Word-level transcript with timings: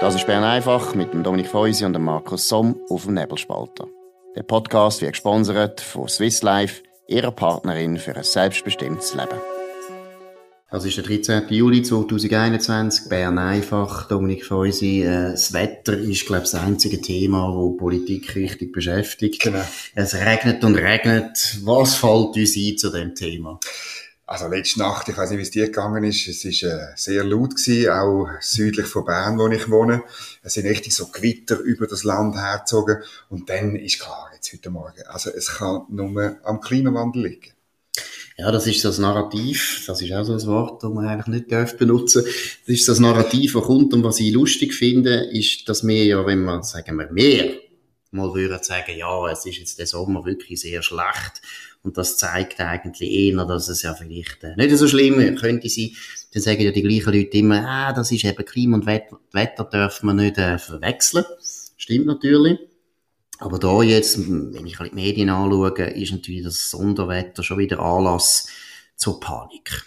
Das 0.00 0.14
ist 0.14 0.26
Bern 0.26 0.44
einfach 0.44 0.94
mit 0.94 1.12
dem 1.12 1.22
Dominik 1.22 1.48
Feusi 1.48 1.84
und 1.84 1.92
dem 1.92 2.04
Markus 2.04 2.48
Somm 2.48 2.80
auf 2.88 3.04
dem 3.04 3.12
Nebelspalter. 3.12 3.86
Der 4.34 4.42
Podcast 4.42 5.02
wird 5.02 5.12
gesponsert 5.12 5.82
von 5.82 6.08
Swiss 6.08 6.40
Life, 6.40 6.82
ihrer 7.06 7.30
Partnerin 7.30 7.98
für 7.98 8.16
ein 8.16 8.24
selbstbestimmtes 8.24 9.14
Leben. 9.14 9.38
Das 10.70 10.86
ist 10.86 10.96
der 10.96 11.04
13. 11.04 11.48
Juli 11.50 11.82
2021, 11.82 13.10
Bern 13.10 13.38
einfach, 13.38 14.08
Dominik 14.08 14.46
Feusi. 14.46 15.02
Äh, 15.02 15.32
das 15.32 15.52
Wetter 15.52 15.98
ist, 15.98 16.24
glaube 16.24 16.44
ich, 16.44 16.50
das 16.50 16.62
einzige 16.62 17.02
Thema, 17.02 17.54
wo 17.54 17.72
Politik 17.72 18.34
richtig 18.36 18.72
beschäftigt. 18.72 19.42
Genau. 19.42 19.64
Es 19.94 20.14
regnet 20.14 20.64
und 20.64 20.76
regnet. 20.76 21.58
Was 21.64 21.96
fällt 21.96 22.36
uns 22.36 22.56
ein 22.56 22.78
zu 22.78 22.90
dem 22.90 23.14
Thema? 23.14 23.60
Also 24.30 24.46
letzte 24.46 24.78
Nacht, 24.78 25.08
ich 25.08 25.16
weiß 25.16 25.30
nicht, 25.30 25.38
wie 25.40 25.42
es 25.42 25.50
dir 25.50 25.66
gegangen 25.66 26.04
ist, 26.04 26.28
es 26.28 26.44
ist 26.44 26.62
äh, 26.62 26.92
sehr 26.94 27.24
laut 27.24 27.56
gewesen, 27.56 27.90
auch 27.90 28.28
südlich 28.40 28.86
von 28.86 29.04
Bern, 29.04 29.36
wo 29.36 29.48
ich 29.48 29.68
wohne. 29.68 30.04
Es 30.44 30.54
sind 30.54 30.66
richtig 30.66 30.94
so 30.94 31.08
Gewitter 31.08 31.58
über 31.58 31.88
das 31.88 32.04
Land 32.04 32.36
hergezogen 32.36 32.98
und 33.28 33.50
dann 33.50 33.74
ist 33.74 33.98
klar, 33.98 34.30
jetzt 34.32 34.52
heute 34.52 34.70
Morgen, 34.70 35.02
also 35.08 35.30
es 35.30 35.48
kann 35.54 35.82
nur 35.88 36.36
am 36.44 36.60
Klimawandel 36.60 37.24
liegen. 37.24 37.50
Ja, 38.38 38.52
das 38.52 38.68
ist 38.68 38.84
das 38.84 38.98
Narrativ, 38.98 39.82
das 39.88 40.00
ist 40.00 40.12
auch 40.12 40.22
so 40.22 40.34
ein 40.34 40.46
Wort, 40.46 40.84
das 40.84 40.92
man 40.92 41.08
eigentlich 41.08 41.26
nicht 41.26 41.50
darf 41.50 41.76
benutzen 41.76 42.22
Das 42.24 42.68
ist 42.72 42.88
das 42.88 43.00
Narrativ, 43.00 43.54
das 43.54 43.64
kommt 43.64 43.92
und 43.94 44.04
was 44.04 44.20
ich 44.20 44.32
lustig 44.32 44.74
finde, 44.74 45.24
ist, 45.32 45.68
dass 45.68 45.84
wir 45.84 46.04
ja, 46.04 46.24
wenn 46.24 46.44
wir, 46.44 46.62
sagen 46.62 46.98
wir, 46.98 47.10
mehr 47.10 47.50
mal 48.10 48.34
würden 48.34 48.62
sagen, 48.62 48.96
ja, 48.96 49.30
es 49.30 49.46
ist 49.46 49.58
jetzt 49.58 49.78
der 49.78 49.86
Sommer 49.86 50.24
wirklich 50.24 50.60
sehr 50.60 50.82
schlecht 50.82 51.42
und 51.82 51.96
das 51.96 52.18
zeigt 52.18 52.60
eigentlich 52.60 53.10
eher, 53.10 53.44
dass 53.44 53.68
es 53.68 53.82
ja 53.82 53.94
vielleicht 53.94 54.44
äh, 54.44 54.54
nicht 54.56 54.76
so 54.76 54.88
schlimm 54.88 55.36
könnte 55.36 55.68
sein. 55.68 55.90
Dann 56.32 56.42
sagen 56.42 56.62
ja 56.62 56.70
die 56.70 56.82
gleichen 56.82 57.12
Leute 57.12 57.38
immer, 57.38 57.64
ah, 57.66 57.92
das 57.92 58.12
ist 58.12 58.24
eben 58.24 58.44
Klima 58.44 58.76
und 58.76 58.86
Wetter, 58.86 59.18
Wetter 59.32 59.64
dürfen 59.64 60.06
wir 60.06 60.14
nicht 60.14 60.38
äh, 60.38 60.58
verwechseln. 60.58 61.24
Stimmt 61.76 62.06
natürlich. 62.06 62.58
Aber 63.38 63.58
da 63.58 63.82
jetzt, 63.82 64.18
wenn 64.18 64.66
ich 64.66 64.76
die 64.76 64.94
Medien 64.94 65.30
anschaue, 65.30 65.70
ist 65.70 66.12
natürlich 66.12 66.44
das 66.44 66.70
Sonderwetter 66.70 67.42
schon 67.42 67.58
wieder 67.58 67.80
Anlass 67.80 68.46
zur 68.96 69.18
Panik. 69.18 69.82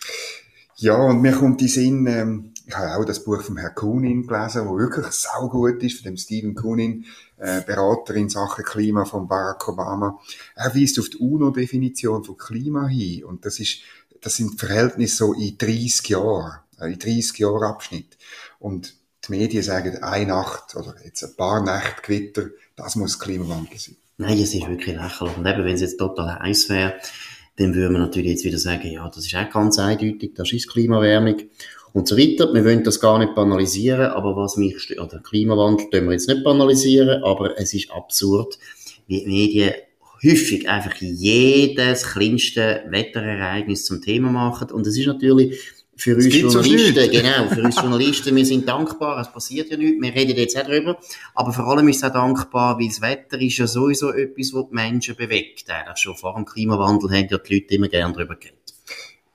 Ja, 0.77 0.95
und 0.95 1.21
mir 1.21 1.33
kommt 1.33 1.61
die 1.61 1.67
Sinn, 1.67 2.07
ähm, 2.07 2.52
ich 2.65 2.75
habe 2.75 2.95
auch 2.95 3.05
das 3.05 3.23
Buch 3.23 3.41
von 3.41 3.57
Herrn 3.57 3.75
Kunin 3.75 4.25
gelesen, 4.25 4.67
wo 4.67 4.77
wirklich 4.77 5.07
sau 5.07 5.49
gut 5.49 5.83
ist, 5.83 5.97
von 5.97 6.05
dem 6.05 6.17
Stephen 6.17 6.55
Kunin, 6.55 7.05
äh, 7.37 7.61
Berater 7.61 8.15
in 8.15 8.29
Sachen 8.29 8.63
Klima 8.63 9.05
von 9.05 9.27
Barack 9.27 9.67
Obama. 9.67 10.19
Er 10.55 10.73
weist 10.73 10.99
auf 10.99 11.09
die 11.09 11.17
UNO-Definition 11.17 12.23
von 12.23 12.37
Klima 12.37 12.87
hin. 12.87 13.25
Und 13.25 13.45
das 13.45 13.59
ist, 13.59 13.79
das 14.21 14.37
sind 14.37 14.59
Verhältnisse 14.59 15.17
so 15.17 15.33
in 15.33 15.57
30 15.57 16.07
Jahren, 16.09 16.59
äh, 16.79 16.93
in 16.93 16.99
30 16.99 17.37
Jahren 17.39 17.63
Abschnitt. 17.63 18.17
Und 18.59 18.95
die 19.27 19.31
Medien 19.31 19.63
sagen, 19.63 20.01
eine 20.01 20.27
Nacht 20.27 20.75
oder 20.75 20.95
jetzt 21.03 21.23
ein 21.23 21.35
paar 21.35 21.61
Nächte 21.61 22.01
Gewitter, 22.01 22.47
das 22.75 22.95
muss 22.95 23.19
Klimawandel 23.19 23.77
sein. 23.77 23.97
Nein, 24.17 24.39
es 24.39 24.53
ist 24.53 24.67
wirklich 24.67 24.95
lächerlich. 24.95 25.37
Und 25.37 25.45
eben, 25.45 25.65
wenn 25.65 25.75
es 25.75 25.81
jetzt 25.81 25.97
total 25.97 26.39
heiß 26.39 26.69
wäre, 26.69 26.95
dann 27.57 27.75
würden 27.75 27.93
wir 27.93 27.99
natürlich 27.99 28.31
jetzt 28.31 28.45
wieder 28.45 28.57
sagen, 28.57 28.87
ja, 28.91 29.07
das 29.09 29.25
ist 29.25 29.35
auch 29.35 29.49
ganz 29.49 29.77
eindeutig, 29.77 30.33
das 30.35 30.51
ist 30.53 30.69
Klimawärmung 30.71 31.37
und 31.93 32.07
so 32.07 32.17
weiter. 32.17 32.53
Wir 32.53 32.65
wollen 32.65 32.83
das 32.83 32.99
gar 32.99 33.19
nicht 33.19 33.35
banalisieren, 33.35 34.07
aber 34.07 34.35
was 34.35 34.57
mich, 34.57 34.99
oder 34.99 35.19
Klimawandel 35.19 35.89
können 35.89 36.07
wir 36.07 36.13
jetzt 36.13 36.27
nicht 36.27 36.43
banalisieren, 36.43 37.23
aber 37.23 37.59
es 37.59 37.73
ist 37.73 37.91
absurd, 37.91 38.57
wie 39.07 39.19
die 39.19 39.27
Medien 39.27 39.73
häufig 40.23 40.67
einfach 40.69 40.95
jedes 40.99 42.03
kleinste 42.03 42.83
Wetterereignis 42.89 43.85
zum 43.85 44.01
Thema 44.01 44.31
machen. 44.31 44.71
Und 44.71 44.87
es 44.87 44.97
ist 44.97 45.07
natürlich 45.07 45.59
für 45.95 46.15
uns 46.15 46.33
Journalisten, 46.33 47.11
genau, 47.11 47.47
für 47.49 47.61
uns 47.61 47.75
Journalisten, 47.81 48.35
wir 48.35 48.45
sind 48.45 48.67
dankbar, 48.67 49.21
es 49.21 49.31
passiert 49.31 49.69
ja 49.69 49.77
nichts, 49.77 50.01
wir 50.01 50.15
reden 50.15 50.35
jetzt 50.35 50.57
auch 50.57 50.65
darüber, 50.65 50.97
aber 51.35 51.53
vor 51.53 51.67
allem 51.67 51.87
ist 51.87 51.97
es 51.97 52.03
auch 52.03 52.13
dankbar, 52.13 52.79
weil 52.79 52.87
das 52.87 53.01
Wetter 53.01 53.39
ist 53.39 53.57
ja 53.57 53.67
sowieso 53.67 54.11
etwas, 54.11 54.53
was 54.53 54.69
die 54.69 54.75
Menschen 54.75 55.15
bewegt. 55.15 55.69
Eigentlich 55.69 55.97
schon 55.99 56.15
vor 56.15 56.33
dem 56.33 56.45
Klimawandel 56.45 57.11
haben 57.11 57.27
ja 57.29 57.37
die 57.37 57.53
Leute 57.53 57.75
immer 57.75 57.89
gerne 57.89 58.13
darüber 58.13 58.35
geredet. 58.35 58.62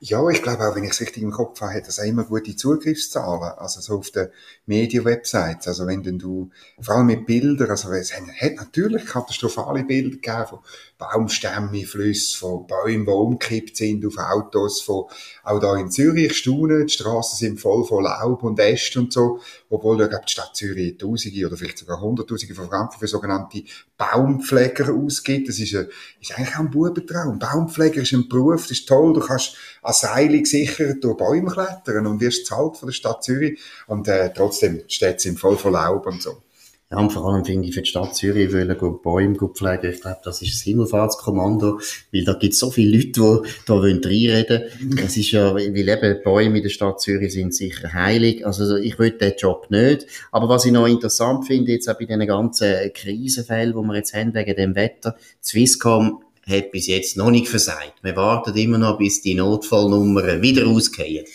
Ja, 0.01 0.29
ich 0.29 0.43
glaube 0.43 0.65
auch, 0.65 0.77
wenn 0.77 0.85
ich 0.85 0.93
es 0.93 1.01
richtig 1.01 1.25
im 1.25 1.33
Kopf 1.33 1.61
habe, 1.61 1.75
hat 1.75 1.89
das 1.89 1.99
auch 1.99 2.05
immer 2.05 2.23
gute 2.23 2.55
Zugriffszahlen. 2.55 3.59
Also 3.59 3.81
so 3.81 3.99
auf 3.99 4.13
den 4.13 4.29
Media-Websites. 4.67 5.67
Also 5.67 5.89
wenn 5.89 6.05
denn 6.05 6.21
du, 6.21 6.51
vor 6.81 6.95
allem 6.95 7.07
mit 7.07 7.27
Bildern, 7.27 7.69
also 7.69 7.91
es 7.91 8.13
hat 8.13 8.55
natürlich 8.57 9.05
katastrophale 9.05 9.83
Bilder 9.83 10.11
gegeben 10.11 10.47
von 10.47 10.59
Baumstämme, 10.99 11.85
Flüsse, 11.85 12.39
von 12.39 12.69
Bäumen, 12.69 13.07
die 13.07 13.11
umgekippt 13.11 13.77
sind 13.77 14.07
auf 14.07 14.19
Autos, 14.19 14.83
von, 14.83 15.07
auch 15.43 15.59
da 15.59 15.75
in 15.75 15.91
Zürich, 15.91 16.37
Staunen, 16.37 16.87
die 16.87 16.93
Straßen 16.93 17.37
sind 17.37 17.61
voll 17.61 17.85
von 17.85 18.05
Laub 18.05 18.45
und 18.45 18.61
Ästen 18.61 19.03
und 19.03 19.13
so, 19.13 19.41
obwohl, 19.71 20.01
ich 20.03 20.09
glaube, 20.09 20.25
die 20.27 20.33
Stadt 20.33 20.57
Zürich 20.57 20.97
Tausende 20.97 21.47
oder 21.47 21.57
vielleicht 21.57 21.79
sogar 21.79 22.01
Hunderttausende 22.01 22.55
von 22.55 22.69
Franken 22.69 22.99
für 22.99 23.07
sogenannte 23.07 23.63
Baumpfleger 23.97 24.93
ausgibt. 24.93 25.49
Das 25.49 25.59
ist, 25.59 25.75
ein, 25.75 25.89
ist 26.21 26.37
eigentlich 26.37 26.55
auch 26.55 26.61
ein 26.61 26.71
Bubentraum. 26.71 27.39
Baumpfleger 27.39 28.03
ist 28.03 28.13
ein 28.13 28.29
Beruf, 28.29 28.63
das 28.63 28.79
ist 28.79 28.89
toll, 28.89 29.13
du 29.13 29.21
kannst 29.21 29.57
an 29.83 29.93
Seile 29.93 30.41
gesichert 30.41 31.03
durch 31.05 31.17
Bäume 31.17 31.51
klettern 31.51 32.07
und 32.07 32.21
wirst 32.21 32.47
zahlt 32.47 32.77
von 32.77 32.89
der 32.89 32.95
Stadt 32.95 33.23
Zürich 33.23 33.59
und 33.87 34.09
äh, 34.09 34.33
trotzdem 34.33 34.83
steht 34.89 35.25
es 35.25 35.39
voll 35.39 35.57
von 35.57 35.73
Laub 35.73 36.07
und 36.07 36.23
so. 36.23 36.43
Ja, 36.91 37.01
und 37.01 37.13
vor 37.13 37.27
allem 37.27 37.45
finde 37.45 37.69
ich 37.69 37.75
für 37.75 37.83
die 37.83 37.89
Stadt 37.89 38.17
Zürich 38.17 38.51
wollen 38.51 39.03
Bäume 39.03 39.37
pflegen. 39.37 39.93
Ich 39.93 40.01
glaube, 40.01 40.21
das 40.25 40.41
ist 40.41 40.55
das 40.55 40.63
Himmelfahrtskommando, 40.63 41.81
weil 42.15 42.25
da 42.25 42.33
gibt 42.33 42.55
es 42.55 42.61
so 42.61 42.71
viele 42.71 42.97
Leute, 42.97 43.11
die 43.45 43.49
da 43.67 43.75
reinreden 43.75 44.63
wollen. 44.81 44.99
Es 45.05 45.19
ist 45.19 45.33
ja, 45.33 45.55
weil 45.55 45.77
eben 45.77 46.23
Bäume 46.25 46.57
in 46.57 46.63
der 46.63 46.71
Stadt 46.71 46.99
Zürich 47.03 47.35
sind 47.35 47.55
sicher 47.55 47.93
heilig. 47.93 48.47
Also 48.47 48.77
ich 48.77 48.99
will 48.99 49.11
den 49.11 49.35
Job 49.37 49.67
nicht. 49.69 50.07
Aber 50.33 50.49
was 50.49 50.65
ich 50.65 50.73
noch 50.73 50.87
interessant 50.87 51.47
finde, 51.47 51.73
jetzt 51.73 51.91
auch 51.91 51.99
bei 51.99 52.07
diesen 52.07 52.27
ganzen 52.27 52.93
Krisenfällen, 52.95 53.75
die 53.75 53.87
wir 53.87 53.95
jetzt 53.95 54.15
haben 54.15 54.33
wegen 54.33 54.57
dem 54.57 54.75
Wetter, 54.75 55.15
Swisscom 55.45 56.23
hat 56.49 56.71
bis 56.73 56.87
jetzt 56.87 57.19
noch 57.19 57.31
nicht 57.31 57.49
versagt. 57.49 58.03
Wir 58.03 58.17
warten 58.17 58.57
immer 58.57 58.79
noch, 58.79 58.97
bis 58.97 59.21
die 59.21 59.35
Notfallnummern 59.35 60.41
wieder 60.41 60.67
ausgehen. 60.67 61.27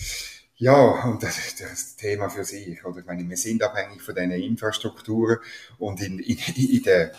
Ja, 0.64 1.04
und 1.04 1.22
das 1.22 1.38
ist 1.40 1.60
das 1.60 1.98
Thema 1.98 2.30
für 2.30 2.46
sich. 2.46 2.86
Oder? 2.86 3.00
Ich 3.00 3.06
meine, 3.06 3.28
wir 3.28 3.36
sind 3.36 3.62
abhängig 3.62 4.02
von 4.02 4.16
diesen 4.16 4.32
Infrastrukturen 4.32 5.40
und 5.78 6.02
in, 6.02 6.20
in, 6.20 6.38
in 6.56 6.84
der 6.84 7.12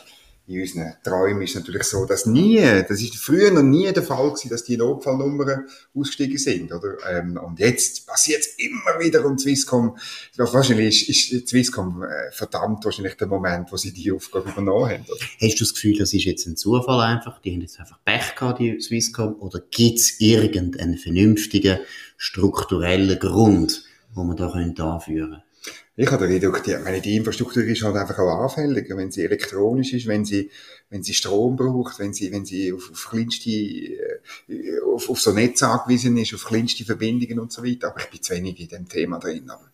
in 0.47 0.61
unseren 0.61 0.93
Träumen 1.03 1.43
ist 1.43 1.51
es 1.51 1.57
natürlich 1.57 1.85
so, 1.85 2.05
dass 2.05 2.27
nie, 2.27 2.61
das 2.61 3.01
ist 3.01 3.17
früher 3.17 3.51
noch 3.51 3.63
nie 3.63 3.91
der 3.93 4.03
Fall 4.03 4.29
gewesen, 4.29 4.51
dass 4.51 4.65
die 4.65 4.77
Notfallnummern 4.77 5.67
ausgestiegen 5.95 6.37
sind, 6.37 6.71
oder? 6.71 6.97
Ähm, 7.11 7.39
und 7.39 7.59
jetzt 7.59 8.07
passiert 8.07 8.41
es 8.41 8.49
immer 8.59 9.01
wieder 9.01 9.25
und 9.25 9.41
Swisscom, 9.41 9.97
wahrscheinlich 10.37 11.09
ist, 11.09 11.33
ist 11.33 11.49
Swisscom 11.49 12.03
äh, 12.03 12.31
verdammt 12.31 12.85
wahrscheinlich 12.85 13.15
der 13.17 13.27
Moment, 13.27 13.73
wo 13.73 13.79
sie 13.79 13.93
die 13.93 14.13
Aufgabe 14.13 14.51
übernommen 14.51 14.91
haben, 14.91 15.05
oder? 15.09 15.25
Hast 15.41 15.61
du 15.61 15.65
das 15.65 15.73
Gefühl, 15.73 15.97
das 15.97 16.13
ist 16.13 16.25
jetzt 16.25 16.47
ein 16.47 16.57
Zufall 16.57 17.01
einfach, 17.01 17.41
die 17.41 17.53
haben 17.53 17.63
jetzt 17.63 17.81
einfach 17.81 17.99
Pech 18.05 18.35
gehabt, 18.37 18.61
die 18.61 18.79
Swisscom, 18.81 19.37
oder 19.41 19.63
gibt 19.71 19.99
es 19.99 20.21
irgendeinen 20.21 20.99
vernünftigen, 20.99 21.79
strukturellen 22.19 23.19
Grund, 23.19 23.85
wo 24.13 24.25
man 24.25 24.37
da 24.37 24.49
anführen 24.49 25.31
könnte? 25.31 25.54
Ich 25.97 26.11
habe 26.11 26.27
den 26.27 26.35
Eindruck, 26.35 26.65
die, 26.65 26.77
meine, 26.77 27.01
die 27.01 27.17
Infrastruktur 27.17 27.63
ist 27.63 27.85
halt 27.85 27.95
einfach 27.95 28.19
auch 28.19 28.43
anfälliger, 28.43 28.97
wenn 28.97 29.13
sie 29.13 29.23
elektronisch 29.23 29.93
ist, 29.93 30.09
wenn 30.09 30.25
sie, 30.25 30.51
wenn 30.91 31.05
sie 31.05 31.15
Strom 31.15 31.55
braucht, 31.55 32.01
wenn 32.01 32.13
sie, 32.13 32.33
wenn 32.33 32.45
sie 32.45 32.73
auf, 32.73 32.91
auf 32.91 33.11
kleinste, 33.11 33.51
äh, 33.51 34.81
auf, 34.93 35.09
auf 35.09 35.21
so 35.21 35.33
Netz 35.33 35.63
angewiesen 35.63 36.17
ist, 36.17 36.35
auf 36.35 36.47
kleinste 36.47 36.85
Verbindungen 36.85 37.39
und 37.39 37.53
so 37.53 37.63
weiter. 37.63 37.89
Aber 37.89 38.01
ich 38.01 38.11
bin 38.11 38.23
zu 38.23 38.35
wenig 38.35 38.59
in 38.59 38.69
dem 38.69 38.89
Thema 38.89 39.21
drin. 39.21 39.49
Aber 39.49 39.71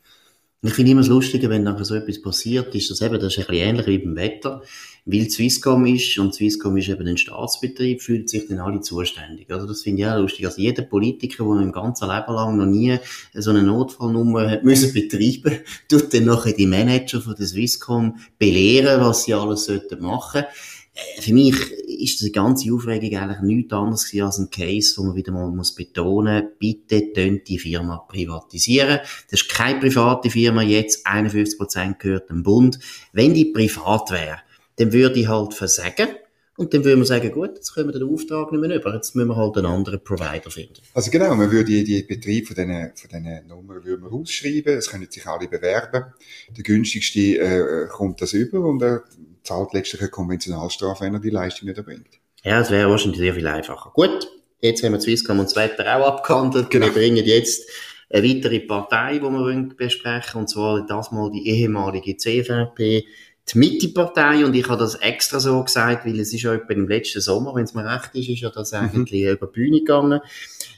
ich 0.63 0.75
finde 0.75 0.91
immer 0.91 1.01
das 1.01 1.09
Lustige, 1.09 1.49
wenn 1.49 1.63
nachher 1.63 1.87
so 1.87 1.95
etwas 1.95 2.21
passiert, 2.21 2.75
ist 2.75 2.91
das 2.91 3.01
eben, 3.01 3.15
das 3.15 3.33
ist 3.33 3.39
ein 3.39 3.47
bisschen 3.47 3.69
ähnlich 3.69 3.87
wie 3.87 3.99
beim 3.99 4.17
Wetter. 4.17 4.63
Weil 5.07 5.31
Swisscom 5.31 5.87
ist, 5.87 6.19
und 6.19 6.35
Swisscom 6.35 6.77
ist 6.77 6.91
eben 6.91 7.07
ein 7.07 7.17
Staatsbetrieb, 7.17 8.03
fühlt 8.03 8.29
sich 8.29 8.47
dann 8.47 8.59
alle 8.59 8.83
zuständig. 8.83 9.51
Also 9.51 9.67
das 9.67 9.81
finde 9.81 10.03
ich 10.03 10.09
auch 10.09 10.19
lustig. 10.19 10.45
Also 10.45 10.61
jeder 10.61 10.83
Politiker, 10.83 11.45
der 11.45 11.63
im 11.63 11.73
ganzen 11.73 12.09
Leben 12.09 12.35
lang 12.35 12.59
noch 12.59 12.67
nie 12.67 12.99
so 13.33 13.51
eine 13.51 13.63
Notfallnummer 13.63 14.51
hat 14.51 14.65
müssen 14.65 14.93
betreiben, 14.93 15.61
tut 15.89 16.13
dann 16.13 16.27
nachher 16.27 16.53
die 16.53 16.67
Manager 16.67 17.23
von 17.23 17.35
der 17.35 17.47
Swisscom 17.47 18.19
belehren, 18.39 19.01
was 19.01 19.25
sie 19.25 19.33
alles 19.33 19.65
sollten 19.65 20.03
machen 20.03 20.43
sollten 20.43 20.80
für 21.21 21.33
mich 21.33 21.55
ist 22.01 22.21
die 22.21 22.33
ganze 22.33 22.73
Aufregung 22.73 23.17
eigentlich 23.17 23.41
nichts 23.41 23.73
anderes 23.73 24.13
als 24.21 24.39
ein 24.39 24.51
Case, 24.51 24.95
wo 24.97 25.05
man 25.05 25.17
wieder 25.17 25.33
mal 25.33 25.51
muss 25.51 25.75
betonen, 25.75 26.49
bitte 26.59 27.13
tönt 27.13 27.49
die 27.49 27.59
Firma 27.59 27.99
privatisieren. 27.99 29.01
Das 29.31 29.43
ist 29.43 29.49
keine 29.49 29.81
private 29.81 30.31
Firma 30.31 30.63
jetzt, 30.63 31.07
51% 31.07 31.99
gehört 31.99 32.31
dem 32.31 32.43
Bund. 32.43 32.79
Wenn 33.13 33.35
die 33.35 33.47
privat 33.47 34.11
wäre, 34.11 34.39
dann 34.77 34.93
würde 34.93 35.21
ich 35.21 35.29
halt 35.29 35.55
versagen. 35.55 36.09
Und 36.57 36.75
dann 36.75 36.85
würden 36.85 37.01
wir 37.01 37.07
sagen, 37.07 37.31
gut, 37.33 37.53
jetzt 37.55 37.73
können 37.73 37.89
wir 37.89 37.99
den 37.99 38.09
Auftrag 38.09 38.53
nicht 38.53 38.61
mehr 38.61 38.77
über, 38.77 38.95
jetzt 38.95 39.15
müssen 39.15 39.29
wir 39.29 39.37
halt 39.37 39.57
einen 39.57 39.67
anderen 39.67 40.05
Provider 40.05 40.51
finden. 40.51 40.83
Also 40.93 41.11
genau, 41.11 41.35
man 41.35 41.51
würde 41.51 41.65
die, 41.65 41.85
die 41.85 42.03
Betrieb 42.03 42.49
von 42.49 42.55
diesen, 42.55 42.93
von 42.95 43.09
diesen 43.09 43.47
Nummern 43.47 43.83
würde 43.83 44.03
man 44.03 44.13
ausschreiben, 44.13 44.77
es 44.77 44.91
können 44.91 45.11
sich 45.11 45.27
alle 45.27 45.49
bewerben. 45.49 46.13
Der 46.55 46.63
günstigste 46.63 47.39
äh, 47.39 47.87
kommt 47.89 48.21
das 48.21 48.35
über 48.35 48.61
und 48.61 48.83
er 48.83 49.05
zahlt 49.43 49.73
letztlich 49.73 50.01
eine 50.01 50.11
Konventionalstrafe, 50.11 51.05
wenn 51.05 51.15
er 51.15 51.21
die 51.21 51.31
Leistung 51.31 51.69
nicht 51.69 51.79
erbringt. 51.79 52.21
Ja, 52.43 52.61
es 52.61 52.71
wäre 52.71 52.91
wahrscheinlich 52.91 53.21
sehr 53.21 53.35
viel 53.35 53.47
einfacher. 53.47 53.91
Gut, 53.93 54.29
jetzt 54.61 54.83
haben 54.83 54.93
wir 54.93 55.01
Swisscom 55.01 55.39
und 55.39 55.47
das 55.47 55.57
Wetter 55.57 55.97
auch 55.97 56.07
abgehandelt. 56.07 56.71
Genau. 56.71 56.87
Wir 56.87 56.93
bringen 56.93 57.25
jetzt 57.25 57.69
eine 58.11 58.29
weitere 58.29 58.61
Partei, 58.61 59.19
die 59.19 59.23
wir 59.23 59.69
besprechen 59.77 60.35
wollen, 60.35 60.43
und 60.43 60.49
zwar 60.49 60.87
das 60.87 61.13
mal 61.13 61.31
die 61.31 61.49
ehemalige 61.49 62.17
CVP, 62.17 63.05
die 63.53 63.59
Mitte-Partei, 63.59 64.45
und 64.45 64.55
ich 64.55 64.69
habe 64.69 64.79
das 64.79 64.97
extra 64.97 65.41
so 65.41 65.63
gesagt, 65.63 66.07
weil 66.07 66.19
es 66.21 66.33
ist 66.33 66.43
ja 66.43 66.55
etwa 66.55 66.73
im 66.73 66.89
letzten 66.89 67.21
Sommer, 67.21 67.55
wenn 67.55 67.65
es 67.65 67.75
mir 67.75 67.85
recht 67.85 68.15
ist, 68.15 68.29
ist 68.29 68.41
ja 68.41 68.51
das 68.51 68.73
mhm. 68.73 68.79
eigentlich 68.79 69.25
mhm. 69.25 69.31
über 69.31 69.47
die 69.47 69.53
Bühne 69.53 69.79
gegangen. 69.79 70.21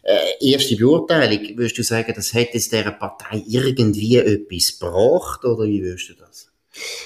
Äh, 0.02 0.52
erste 0.52 0.76
Beurteilung, 0.76 1.56
würdest 1.56 1.78
du 1.78 1.82
sagen, 1.82 2.12
das 2.14 2.34
hätte 2.34 2.58
es 2.58 2.68
dieser 2.68 2.92
Partei 2.92 3.42
irgendwie 3.46 4.16
etwas 4.16 4.78
gebracht, 4.78 5.44
oder 5.44 5.64
wie 5.64 5.82
würdest 5.82 6.10
du 6.10 6.14
das? 6.14 6.51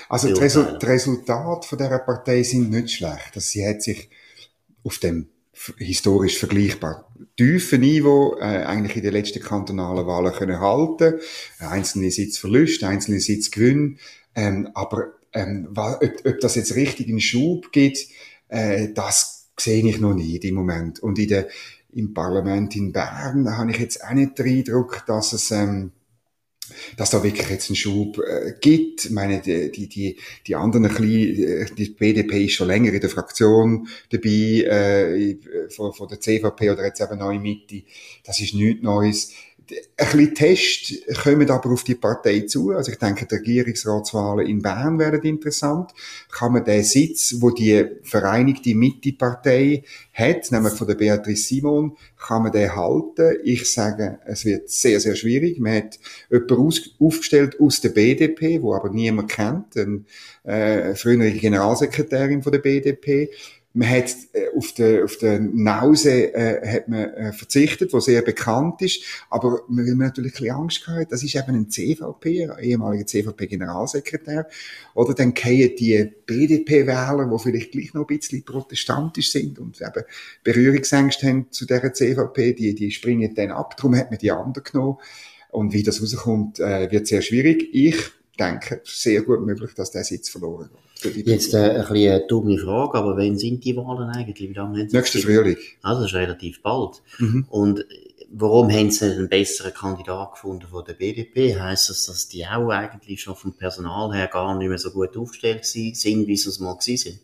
Also 0.08 0.28
die, 0.28 0.40
Resu 0.40 0.78
die 0.78 0.86
Resultate 0.86 1.66
von 1.66 1.78
dieser 1.78 1.98
Partei 1.98 2.42
sind 2.42 2.70
nicht 2.70 2.92
schlecht. 2.92 3.32
Also 3.34 3.40
sie 3.40 3.66
hat 3.66 3.82
sich 3.82 4.08
auf 4.84 4.98
dem 4.98 5.28
historisch 5.78 6.38
vergleichbar 6.38 7.10
tiefen 7.36 7.80
Niveau 7.80 8.36
äh, 8.38 8.64
eigentlich 8.64 8.96
in 8.96 9.02
den 9.02 9.12
letzten 9.12 9.40
kantonalen 9.42 10.06
Wahlen 10.06 10.32
können 10.32 10.60
halten. 10.60 11.18
Einzelne 11.58 12.10
Sitzverluste, 12.10 12.86
einzelne 12.86 13.20
Sitzgewinn. 13.20 13.98
Ähm, 14.34 14.68
aber 14.74 15.14
ähm, 15.32 15.68
ob, 15.74 16.02
ob 16.02 16.40
das 16.40 16.54
jetzt 16.54 16.76
richtig 16.76 17.08
einen 17.08 17.20
Schub 17.20 17.72
gibt, 17.72 17.98
äh, 18.48 18.88
das 18.92 19.48
sehe 19.58 19.86
ich 19.86 19.98
noch 19.98 20.14
nicht 20.14 20.44
im 20.44 20.54
Moment. 20.54 21.00
Und 21.00 21.18
in 21.18 21.28
der, 21.28 21.48
im 21.92 22.12
Parlament 22.12 22.76
in 22.76 22.92
Bern 22.92 23.56
habe 23.56 23.70
ich 23.70 23.78
jetzt 23.78 24.04
auch 24.04 24.12
nicht 24.12 24.38
den 24.38 24.46
Eindruck, 24.46 25.04
dass 25.06 25.32
es 25.32 25.50
ähm, 25.50 25.92
dass 26.96 27.10
da 27.10 27.22
wirklich 27.22 27.48
jetzt 27.48 27.68
einen 27.70 27.76
Schub 27.76 28.18
äh, 28.18 28.54
gibt. 28.60 29.06
Ich 29.06 29.10
meine, 29.10 29.40
die, 29.40 29.70
die, 29.70 29.88
die, 29.88 30.16
die 30.46 30.54
anderen 30.54 30.88
kleinen, 30.88 31.42
äh, 31.42 31.66
die 31.76 31.90
BDP 31.90 32.44
ist 32.44 32.52
schon 32.52 32.68
länger 32.68 32.92
in 32.92 33.00
der 33.00 33.10
Fraktion 33.10 33.88
dabei, 34.10 34.28
äh, 34.28 35.36
von, 35.70 35.92
von 35.92 36.08
der 36.08 36.20
CVP 36.20 36.70
oder 36.70 36.84
jetzt 36.84 37.00
eben 37.00 37.18
neu 37.18 37.38
Mitte. 37.38 37.82
Das 38.24 38.40
ist 38.40 38.54
nichts 38.54 38.82
Neues 38.82 39.32
ein 39.70 40.06
bisschen 40.12 40.34
Test 40.34 41.22
kommen 41.22 41.50
aber 41.50 41.70
auf 41.70 41.84
die 41.84 41.94
Partei 41.94 42.40
zu. 42.40 42.70
Also 42.70 42.92
ich 42.92 42.98
denke, 42.98 43.26
die 43.26 43.34
Regierungsratswahlen 43.34 44.46
in 44.46 44.62
Bern 44.62 44.98
wären 44.98 45.22
interessant. 45.22 45.92
Kann 46.30 46.52
man 46.52 46.64
den 46.64 46.84
Sitz, 46.84 47.36
wo 47.40 47.50
die 47.50 47.84
Vereinigte 48.02 48.74
Mitte-Partei 48.74 49.82
hat, 50.12 50.50
nämlich 50.52 50.74
von 50.74 50.86
der 50.86 50.94
Beatrice 50.94 51.48
Simon, 51.48 51.96
kann 52.16 52.44
man 52.44 52.52
den 52.52 52.74
halten? 52.74 53.38
Ich 53.44 53.70
sage, 53.70 54.18
es 54.26 54.44
wird 54.44 54.70
sehr, 54.70 55.00
sehr 55.00 55.14
schwierig. 55.14 55.58
Man 55.58 55.76
hat 55.76 55.98
jemanden 56.30 56.80
aufgestellt 56.98 57.60
aus 57.60 57.80
der 57.80 57.90
BDP, 57.90 58.62
wo 58.62 58.74
aber 58.74 58.90
niemand 58.90 59.30
kennt, 59.30 59.76
eine 59.76 60.04
äh, 60.44 60.94
frühere 60.94 61.32
Generalsekretärin 61.32 62.42
von 62.42 62.52
der 62.52 62.60
BDP 62.60 63.30
man 63.76 63.90
hat 63.90 64.16
äh, 64.32 64.48
auf 64.56 64.72
den, 64.72 65.04
auf 65.04 65.18
den 65.18 65.62
Nause 65.62 66.34
äh, 66.34 66.66
hat 66.66 66.88
man 66.88 67.10
äh, 67.10 67.32
verzichtet, 67.32 67.92
wo 67.92 68.00
sehr 68.00 68.22
bekannt 68.22 68.80
ist, 68.80 69.02
aber 69.28 69.60
man 69.68 69.86
hat 69.86 69.96
natürlich 69.98 70.32
ein 70.32 70.40
bisschen 70.40 70.56
Angst 70.56 70.84
gehabt, 70.84 71.12
das 71.12 71.22
ist 71.22 71.34
eben 71.34 71.54
ein 71.54 71.70
CVP, 71.70 72.48
ein 72.48 72.58
ehemaliger 72.58 73.06
CVP-Generalsekretär, 73.06 74.48
oder 74.94 75.12
dann 75.12 75.34
gehen 75.34 75.76
die 75.78 76.10
BDP-Wähler, 76.24 77.30
die 77.30 77.42
vielleicht 77.42 77.72
gleich 77.72 77.92
noch 77.92 78.08
ein 78.08 78.18
bisschen 78.18 78.42
protestantisch 78.44 79.30
sind 79.30 79.58
und 79.58 79.78
eben 79.82 80.04
Berührungsängste 80.42 81.26
haben 81.26 81.46
zu 81.50 81.66
dieser 81.66 81.92
CVP, 81.92 82.54
die, 82.54 82.74
die 82.74 82.90
springen 82.90 83.34
dann 83.34 83.50
ab, 83.50 83.76
darum 83.76 83.94
hat 83.94 84.10
man 84.10 84.18
die 84.18 84.30
anderen 84.30 84.64
genommen. 84.64 84.96
Und 85.50 85.72
wie 85.72 85.82
das 85.82 86.02
rauskommt, 86.02 86.60
äh, 86.60 86.90
wird 86.90 87.06
sehr 87.06 87.22
schwierig. 87.22 87.68
Ich 87.72 87.96
denke, 88.36 88.80
sehr 88.84 89.22
gut 89.22 89.44
möglich, 89.44 89.74
dass 89.74 89.90
der 89.90 90.04
Sitz 90.04 90.28
verloren 90.28 90.70
wird. 91.02 91.26
Jetzt 91.26 91.52
äh, 91.54 91.58
ein 91.58 91.80
bisschen 91.80 92.12
eine 92.12 92.26
dumme 92.26 92.58
Frage, 92.58 92.98
aber 92.98 93.16
wann 93.16 93.38
sind 93.38 93.64
die 93.64 93.76
Wahlen 93.76 94.08
eigentlich? 94.10 94.56
Nächstes 94.92 95.24
Frühling. 95.24 95.56
Also 95.82 96.02
das 96.02 96.12
ist 96.12 96.16
relativ 96.16 96.62
bald. 96.62 97.02
Mhm. 97.18 97.46
Und 97.50 97.86
warum 98.30 98.70
haben 98.70 98.90
sie 98.90 99.04
einen 99.04 99.28
besseren 99.28 99.74
Kandidat 99.74 100.32
gefunden 100.32 100.66
von 100.68 100.84
der 100.84 100.94
BDP? 100.94 101.58
Heißt 101.58 101.90
das, 101.90 102.06
dass 102.06 102.28
die 102.28 102.46
auch 102.46 102.70
eigentlich 102.70 103.20
schon 103.20 103.36
vom 103.36 103.52
Personal 103.52 104.14
her 104.14 104.28
gar 104.28 104.56
nicht 104.56 104.68
mehr 104.68 104.78
so 104.78 104.90
gut 104.90 105.16
aufgestellt 105.16 105.64
sind, 105.64 106.26
wie 106.26 106.36
sie 106.36 106.48
es 106.48 106.60
mal 106.60 106.74
gewesen 106.74 106.96
sind? 106.96 107.20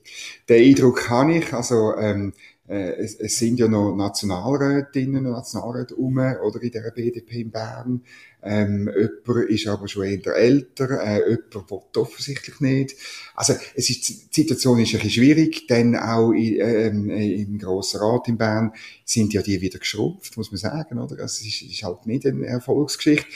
Den 0.49 0.65
Eindruck 0.65 1.09
habe 1.09 1.39
ich. 1.39 1.53
Also 1.53 1.95
ähm, 1.97 2.35
äh, 2.69 2.93
es, 2.93 3.17
es 3.17 3.39
sind 3.39 3.59
ja 3.59 3.67
noch 3.69 3.95
Nationalrätinnen 3.95 5.27
und 5.27 5.33
Nationalräte 5.33 5.97
um, 5.97 6.17
oder 6.19 6.63
in 6.63 6.71
der 6.71 6.91
BDP 6.91 7.41
in 7.41 7.51
Bern. 7.51 8.03
Ähm, 8.45 8.91
jemand 8.97 9.51
ist 9.51 9.67
aber 9.69 9.89
schon 9.89 10.05
eher 10.05 10.35
älter, 10.35 11.01
äh, 11.03 11.29
jemand 11.29 11.71
will 11.71 11.81
offensichtlich 11.97 12.61
nicht. 12.61 12.97
Also 13.35 13.55
es 13.75 13.91
ist, 13.91 14.09
die 14.09 14.43
Situation 14.43 14.81
ist 14.81 14.89
ein 14.95 15.01
bisschen 15.01 15.11
schwierig, 15.11 15.67
denn 15.67 15.97
auch 15.97 16.33
in, 16.33 16.57
ähm, 16.61 17.11
im 17.11 17.59
Grossen 17.59 18.01
Rat 18.01 18.29
in 18.29 18.39
Bern 18.39 18.73
sind 19.05 19.33
ja 19.33 19.43
die 19.43 19.61
wieder 19.61 19.79
geschrumpft, 19.79 20.37
muss 20.37 20.51
man 20.51 20.59
sagen, 20.59 20.99
oder? 20.99 21.21
Also, 21.21 21.25
es 21.25 21.47
ist, 21.47 21.63
ist 21.63 21.83
halt 21.83 22.07
nicht 22.07 22.27
eine 22.27 22.47
Erfolgsgeschichte 22.47 23.27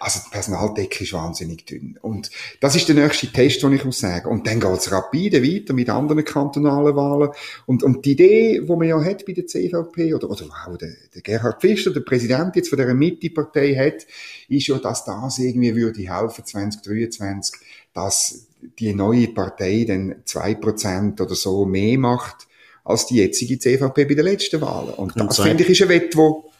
also 0.00 0.20
die 0.24 0.30
Personaldecke 0.30 1.04
ist 1.04 1.12
wahnsinnig 1.12 1.66
dünn. 1.66 1.98
Und 2.02 2.30
das 2.60 2.74
ist 2.74 2.88
der 2.88 2.96
nächste 2.96 3.28
Test, 3.28 3.62
den 3.62 3.72
ich 3.72 3.84
muss 3.84 4.00
sagen. 4.00 4.28
Und 4.28 4.46
dann 4.46 4.60
geht's 4.60 4.90
rapide 4.90 5.42
weiter 5.42 5.72
mit 5.72 5.88
anderen 5.88 6.24
kantonalen 6.24 6.96
Wahlen. 6.96 7.30
Und, 7.66 7.82
und 7.82 8.04
die 8.04 8.12
Idee, 8.12 8.60
die 8.60 8.66
man 8.68 8.88
ja 8.88 9.02
hat 9.02 9.24
bei 9.24 9.32
der 9.32 9.46
CVP, 9.46 10.14
oder, 10.14 10.30
oder 10.30 10.46
auch 10.46 10.76
der, 10.76 10.94
der 11.14 11.22
Gerhard 11.22 11.60
Pfister, 11.60 11.92
der 11.92 12.00
Präsident 12.00 12.56
jetzt 12.56 12.68
von 12.68 12.78
der 12.78 12.92
Mitte-Partei 12.92 13.74
hat, 13.74 14.06
ist 14.48 14.66
ja, 14.66 14.78
dass 14.78 15.04
das 15.04 15.38
irgendwie 15.38 15.74
würde 15.74 16.00
helfen, 16.00 16.44
2023, 16.44 17.60
dass 17.92 18.46
die 18.78 18.94
neue 18.94 19.28
Partei 19.28 19.84
dann 19.86 20.16
zwei 20.24 20.54
Prozent 20.54 21.20
oder 21.20 21.34
so 21.34 21.66
mehr 21.66 21.98
macht, 21.98 22.48
als 22.84 23.06
die 23.06 23.16
jetzige 23.16 23.58
CVP 23.58 24.04
bei 24.04 24.14
den 24.14 24.24
letzten 24.24 24.60
Wahlen. 24.60 24.94
Und 24.94 25.12
das, 25.16 25.40
finde 25.40 25.62
ich, 25.62 25.70
ist 25.70 25.82
ein 25.82 25.88
Wett, 25.88 26.16
wo 26.16 26.50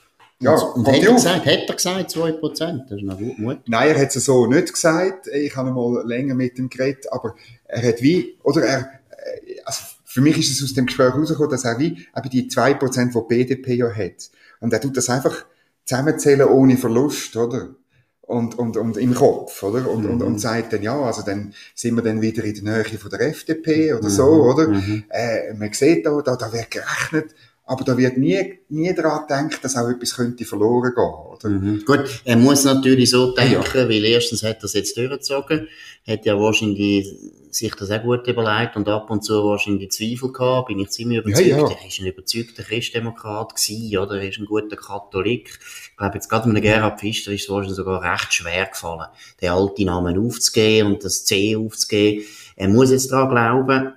ja, 0.41 0.53
und 0.53 0.87
hat 0.87 0.95
er, 0.97 1.15
gesagt, 1.15 1.47
hat 1.47 1.69
er 1.69 1.75
gesagt 1.75 2.11
2%? 2.11 2.89
Das 2.89 2.99
ist 2.99 3.05
noch 3.05 3.19
gut. 3.19 3.59
Nein, 3.67 3.89
er 3.89 4.01
hat 4.01 4.15
es 4.15 4.25
so 4.25 4.47
nicht 4.47 4.73
gesagt. 4.73 5.29
Ich 5.29 5.57
habe 5.57 5.71
mal 5.71 6.07
länger 6.07 6.35
mit 6.35 6.59
ihm 6.59 6.69
geredet, 6.69 7.07
aber 7.13 7.35
er 7.65 7.89
hat 7.89 8.03
wie, 8.03 8.37
oder 8.43 8.63
er, 8.63 8.79
äh, 9.11 9.61
also 9.65 9.85
für 10.05 10.21
mich 10.21 10.39
ist 10.39 10.51
es 10.51 10.63
aus 10.63 10.75
dem 10.75 10.87
Gespräch 10.87 11.13
herausgekommen, 11.13 11.51
dass 11.51 11.65
er 11.65 11.79
wie 11.79 12.07
eben 12.17 12.31
die 12.31 12.49
2%, 12.49 13.13
die 13.13 13.29
BDP 13.29 13.75
ja 13.75 13.93
hat. 13.93 14.31
Und 14.61 14.73
er 14.73 14.81
tut 14.81 14.97
das 14.97 15.09
einfach 15.09 15.45
zusammenzählen 15.85 16.49
ohne 16.49 16.77
Verlust, 16.77 17.37
oder? 17.37 17.75
Und, 18.23 18.59
und, 18.59 18.77
und 18.77 18.97
im 18.97 19.15
Kopf, 19.15 19.63
oder? 19.63 19.89
Und, 19.91 20.05
mhm. 20.05 20.11
und, 20.11 20.23
und 20.23 20.33
mhm. 20.35 20.39
sagt 20.39 20.73
dann, 20.73 20.83
ja, 20.83 20.99
also 20.99 21.23
dann 21.23 21.53
sind 21.75 21.95
wir 21.97 22.03
dann 22.03 22.23
wieder 22.23 22.43
in 22.45 22.65
der 22.65 22.85
Nähe 22.85 22.99
von 22.99 23.11
der 23.11 23.21
FDP 23.21 23.93
oder 23.93 24.05
mhm. 24.05 24.13
so, 24.13 24.25
oder? 24.25 24.69
Mhm. 24.69 25.05
Äh, 25.11 25.55
man 25.55 25.73
sieht 25.73 26.07
da, 26.07 26.21
da, 26.23 26.37
da 26.37 26.53
wird 26.53 26.71
gerechnet, 26.71 27.35
aber 27.67 27.85
da 27.85 27.97
wird 27.97 28.19
nie, 28.19 28.59
nie 28.69 28.95
daran 28.95 29.27
gedacht, 29.27 29.65
dass 29.65 29.77
auch 29.77 29.89
etwas 29.89 30.15
könnte 30.15 30.45
verloren 30.45 30.93
gehen, 30.95 31.05
oder? 31.05 31.49
Mhm. 31.49 31.85
Gut, 31.87 32.21
er 32.25 32.37
muss 32.37 32.65
natürlich 32.65 33.11
so 33.11 33.35
denken, 33.35 33.63
ja. 33.75 33.89
weil 33.89 34.05
erstens 34.05 34.43
hat 34.43 34.59
er 34.59 34.65
es 34.65 34.75
jetzt 34.75 34.97
durchgezogen, 34.97 35.69
hat 36.07 36.27
ja 36.27 36.39
wahrscheinlich 36.39 37.07
sich 37.51 37.75
das 37.75 37.91
auch 37.91 38.03
gut 38.03 38.27
überlegt 38.27 38.77
und 38.77 38.89
ab 38.89 39.11
und 39.11 39.25
zu 39.25 39.33
wahrscheinlich 39.45 39.93
Zweifel 39.93 40.31
gehabt, 40.33 40.69
bin 40.69 40.81
ich 40.81 40.91
ziemlich 40.91 41.21
überzeugt. 41.21 41.49
Ja, 41.49 41.59
ja. 41.59 41.71
Er 41.71 41.87
ist 41.87 42.01
ein 42.01 42.07
überzeugter 42.07 42.63
Christdemokrat 42.65 43.55
gewesen, 43.55 43.99
oder? 43.99 44.21
Er 44.21 44.29
ist 44.29 44.39
ein 44.39 44.47
guter 44.47 44.77
Katholik. 44.77 45.59
Ich 45.91 45.97
glaube, 45.97 46.15
jetzt 46.17 46.29
gerade 46.29 46.49
mit 46.49 46.63
Gerhard 46.63 47.01
Pfister 47.01 47.33
ist 47.33 47.45
es 47.45 47.49
wahrscheinlich 47.49 47.77
sogar 47.77 48.03
recht 48.03 48.35
schwer 48.35 48.67
gefallen, 48.67 49.09
den 49.41 49.51
alten 49.51 49.85
Namen 49.85 50.19
aufzugeben 50.19 50.93
und 50.93 51.05
das 51.05 51.25
C 51.25 51.57
aufzugeben. 51.57 52.25
Er 52.57 52.69
muss 52.69 52.91
jetzt 52.91 53.11
daran 53.11 53.31
glauben, 53.31 53.93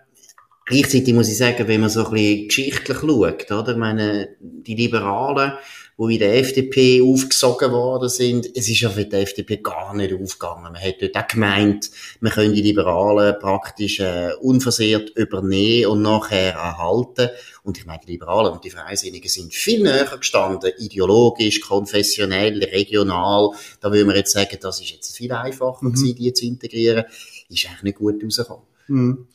Gleichzeitig 0.67 1.13
muss 1.13 1.29
ich 1.29 1.38
sagen, 1.38 1.65
wenn 1.69 1.79
man 1.79 1.89
so 1.89 2.05
ein 2.05 2.12
bisschen 2.12 2.47
geschichtlich 2.50 2.97
schaut, 2.97 3.51
oder? 3.51 3.71
Ich 3.71 3.77
meine, 3.77 4.36
die 4.41 4.75
Liberalen, 4.75 5.53
die 5.97 6.13
in 6.13 6.19
der 6.19 6.39
FDP 6.39 7.01
aufgesogen 7.01 7.71
worden 7.71 8.09
sind, 8.09 8.45
es 8.53 8.67
ist 8.67 8.81
ja 8.81 8.89
für 8.89 9.05
die 9.05 9.15
FDP 9.15 9.57
gar 9.57 9.95
nicht 9.95 10.13
aufgegangen. 10.13 10.63
Man 10.63 10.75
hat 10.75 10.95
dort 11.01 11.15
auch 11.15 11.27
gemeint, 11.27 11.89
man 12.19 12.33
könnte 12.33 12.55
die 12.55 12.63
Liberalen 12.63 13.39
praktisch 13.39 14.01
äh, 14.01 14.33
unversehrt 14.41 15.12
übernehmen 15.12 15.89
und 15.89 16.01
nachher 16.01 16.55
erhalten. 16.55 17.29
Und 17.63 17.77
ich 17.77 17.86
meine, 17.86 18.01
die 18.05 18.12
Liberalen 18.12 18.51
und 18.51 18.65
die 18.65 18.69
Freisinnigen 18.69 19.29
sind 19.29 19.53
viel 19.53 19.81
näher 19.81 20.17
gestanden, 20.17 20.74
ideologisch, 20.79 21.62
konfessionell, 21.62 22.62
regional. 22.62 23.51
Da 23.79 23.89
würde 23.89 24.03
man 24.03 24.17
jetzt 24.17 24.33
sagen, 24.33 24.57
das 24.59 24.81
ist 24.81 24.91
jetzt 24.91 25.15
viel 25.15 25.31
einfacher 25.31 25.77
mhm. 25.86 25.93
gewesen, 25.93 26.15
die 26.15 26.33
zu 26.33 26.45
integrieren. 26.45 27.05
Ist 27.47 27.65
eigentlich 27.67 27.83
nicht 27.83 27.97
gut 28.00 28.21
rausgekommen. 28.21 28.63
Mhm. 28.88 29.27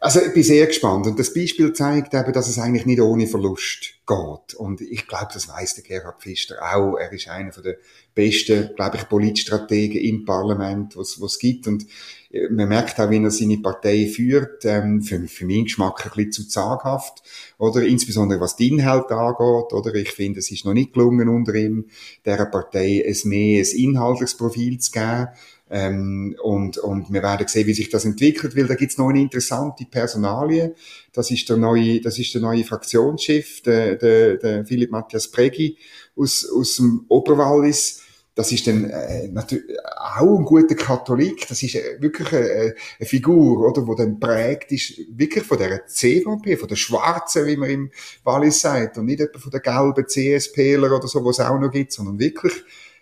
Also 0.00 0.20
ich 0.20 0.32
bin 0.32 0.44
sehr 0.44 0.66
gespannt 0.66 1.08
und 1.08 1.18
das 1.18 1.34
Beispiel 1.34 1.72
zeigt 1.72 2.14
eben, 2.14 2.32
dass 2.32 2.48
es 2.48 2.58
eigentlich 2.58 2.86
nicht 2.86 3.00
ohne 3.00 3.26
Verlust 3.26 3.94
geht. 4.06 4.54
Und 4.54 4.80
ich 4.80 5.08
glaube, 5.08 5.30
das 5.34 5.48
weiß 5.48 5.74
der 5.74 5.84
Gerhard 5.84 6.22
Pfister 6.22 6.56
auch. 6.62 6.96
Er 6.96 7.12
ist 7.12 7.28
einer 7.28 7.50
der 7.50 7.78
besten, 8.14 8.70
glaube 8.76 8.96
ich, 8.96 9.08
Politstrategen 9.08 10.00
im 10.00 10.24
Parlament, 10.24 10.96
was 10.96 11.18
es 11.18 11.38
gibt. 11.40 11.66
Und 11.66 11.84
äh, 12.30 12.48
man 12.48 12.68
merkt 12.68 13.00
auch, 13.00 13.10
wie 13.10 13.22
er 13.22 13.30
seine 13.32 13.58
Partei 13.58 14.06
führt, 14.06 14.64
ähm, 14.64 15.02
für, 15.02 15.26
für 15.26 15.46
meinen 15.46 15.64
Geschmack 15.64 16.04
ein 16.04 16.12
bisschen 16.14 16.32
zu 16.32 16.48
zaghaft, 16.48 17.22
oder 17.58 17.82
insbesondere 17.82 18.40
was 18.40 18.54
die 18.54 18.68
Inhalte 18.68 19.16
angeht, 19.16 19.72
oder 19.72 19.94
ich 19.96 20.12
finde, 20.12 20.38
es 20.38 20.50
ist 20.52 20.64
noch 20.64 20.74
nicht 20.74 20.92
gelungen 20.92 21.28
unter 21.28 21.54
ihm, 21.54 21.86
der 22.24 22.44
Partei 22.46 23.04
ein 23.04 23.28
mehr 23.28 23.64
ein 23.64 23.76
inhaltliches 23.76 24.36
Profil 24.36 24.78
zu 24.78 24.92
geben, 24.92 25.28
ähm, 25.70 26.36
und, 26.42 26.78
und 26.78 27.12
wir 27.12 27.22
werden 27.22 27.46
sehen, 27.46 27.66
wie 27.66 27.74
sich 27.74 27.90
das 27.90 28.04
entwickelt, 28.04 28.56
weil 28.56 28.66
da 28.66 28.74
gibt's 28.74 28.98
noch 28.98 29.08
eine 29.08 29.20
interessante 29.20 29.84
Personalie. 29.84 30.74
Das 31.12 31.30
ist 31.30 31.48
der 31.48 31.56
neue, 31.56 32.00
das 32.00 32.18
ist 32.18 32.34
der 32.34 32.40
neue 32.40 32.64
Fraktionschef, 32.64 33.62
der, 33.62 33.96
der, 33.96 34.36
der 34.36 34.64
Philipp 34.64 34.90
Matthias 34.90 35.30
Pregi 35.30 35.76
aus, 36.16 36.48
aus 36.50 36.76
dem 36.76 37.04
Oberwallis 37.08 38.02
das 38.38 38.52
ist 38.52 38.68
dann 38.68 38.88
äh, 38.88 39.26
natürlich 39.26 39.64
auch 39.96 40.38
ein 40.38 40.44
guter 40.44 40.76
Katholik, 40.76 41.48
das 41.48 41.60
ist 41.64 41.74
äh, 41.74 42.00
wirklich 42.00 42.32
eine, 42.32 42.76
eine, 43.00 43.08
Figur, 43.08 43.68
oder, 43.68 43.84
wo 43.84 43.96
dann 43.96 44.20
prägt 44.20 44.70
ist, 44.70 44.96
wirklich 45.10 45.42
von 45.42 45.58
der 45.58 45.84
CVP, 45.86 46.56
von 46.56 46.68
der 46.68 46.76
Schwarzen, 46.76 47.46
wie 47.46 47.56
man 47.56 47.68
im 47.68 47.90
Wallis 48.22 48.60
sagt, 48.60 48.96
und 48.96 49.06
nicht 49.06 49.18
etwa 49.18 49.40
von 49.40 49.50
der 49.50 49.58
gelben 49.58 50.06
CSPler 50.06 50.92
oder 50.96 51.08
so, 51.08 51.24
wo 51.24 51.30
es 51.30 51.40
auch 51.40 51.58
noch 51.58 51.72
gibt, 51.72 51.90
sondern 51.90 52.20
wirklich 52.20 52.52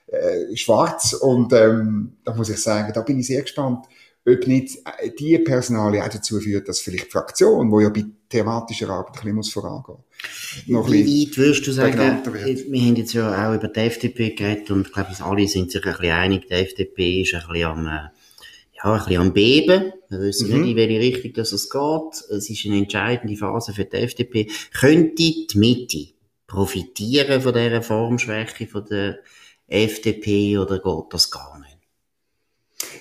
äh, 0.06 0.56
schwarz. 0.56 1.12
Und 1.14 1.52
ähm, 1.52 2.16
da 2.24 2.34
muss 2.34 2.48
ich 2.48 2.58
sagen, 2.58 2.92
da 2.94 3.02
bin 3.02 3.18
ich 3.18 3.26
sehr 3.26 3.42
gespannt, 3.42 3.86
ob 4.26 4.46
nicht 4.46 4.78
äh, 4.84 5.10
die 5.18 5.38
Personalie 5.38 6.02
auch 6.02 6.08
dazu 6.08 6.40
führt, 6.40 6.68
dass 6.68 6.80
vielleicht 6.80 7.06
die 7.06 7.10
Fraktion, 7.10 7.70
wo 7.70 7.80
ja 7.80 7.88
bei 7.88 8.04
thematischer 8.28 8.90
Arbeit 8.90 9.08
ein 9.08 9.12
bisschen 9.14 9.34
muss 9.34 9.52
vorangehen 9.52 9.98
muss. 10.66 10.92
Wie 10.92 11.26
weit 11.26 11.36
würdest 11.36 11.66
du 11.66 11.72
sagen, 11.72 11.98
wir 11.98 12.82
haben 12.82 12.96
jetzt 12.96 13.12
ja 13.12 13.48
auch 13.50 13.54
über 13.54 13.68
die 13.68 13.80
FDP 13.80 14.30
geredet 14.30 14.70
und 14.70 14.86
ich 14.86 14.92
glaube, 14.92 15.10
alle 15.20 15.46
sind 15.46 15.70
sich 15.70 15.84
ein 15.84 15.92
bisschen 15.92 16.10
einig, 16.12 16.48
die 16.48 16.54
FDP 16.54 17.22
ist 17.22 17.34
ein 17.34 17.42
bisschen 17.48 17.64
am, 17.64 17.86
äh, 17.86 18.08
ja, 18.76 18.92
ein 18.92 18.98
bisschen 18.98 19.20
am 19.20 19.32
Beben. 19.32 19.92
Wir 20.08 20.20
wissen 20.20 20.50
mhm. 20.50 20.62
nicht, 20.62 20.70
in 20.70 20.76
welche 20.76 21.00
Richtung 21.00 21.32
das 21.34 21.52
es 21.52 21.70
geht. 21.70 22.30
Es 22.30 22.50
ist 22.50 22.66
eine 22.66 22.78
entscheidende 22.78 23.36
Phase 23.36 23.72
für 23.72 23.84
die 23.84 23.96
FDP. 23.96 24.48
Könnte 24.72 25.14
die 25.16 25.46
Mitte 25.54 26.08
profitieren 26.46 27.40
von 27.40 27.54
dieser 27.54 27.82
Formschwäche 27.82 28.66
von 28.66 28.84
der 28.84 29.18
FDP 29.68 30.58
oder 30.58 30.78
geht 30.78 31.12
das 31.12 31.30
gar 31.30 31.58
nicht? 31.58 31.78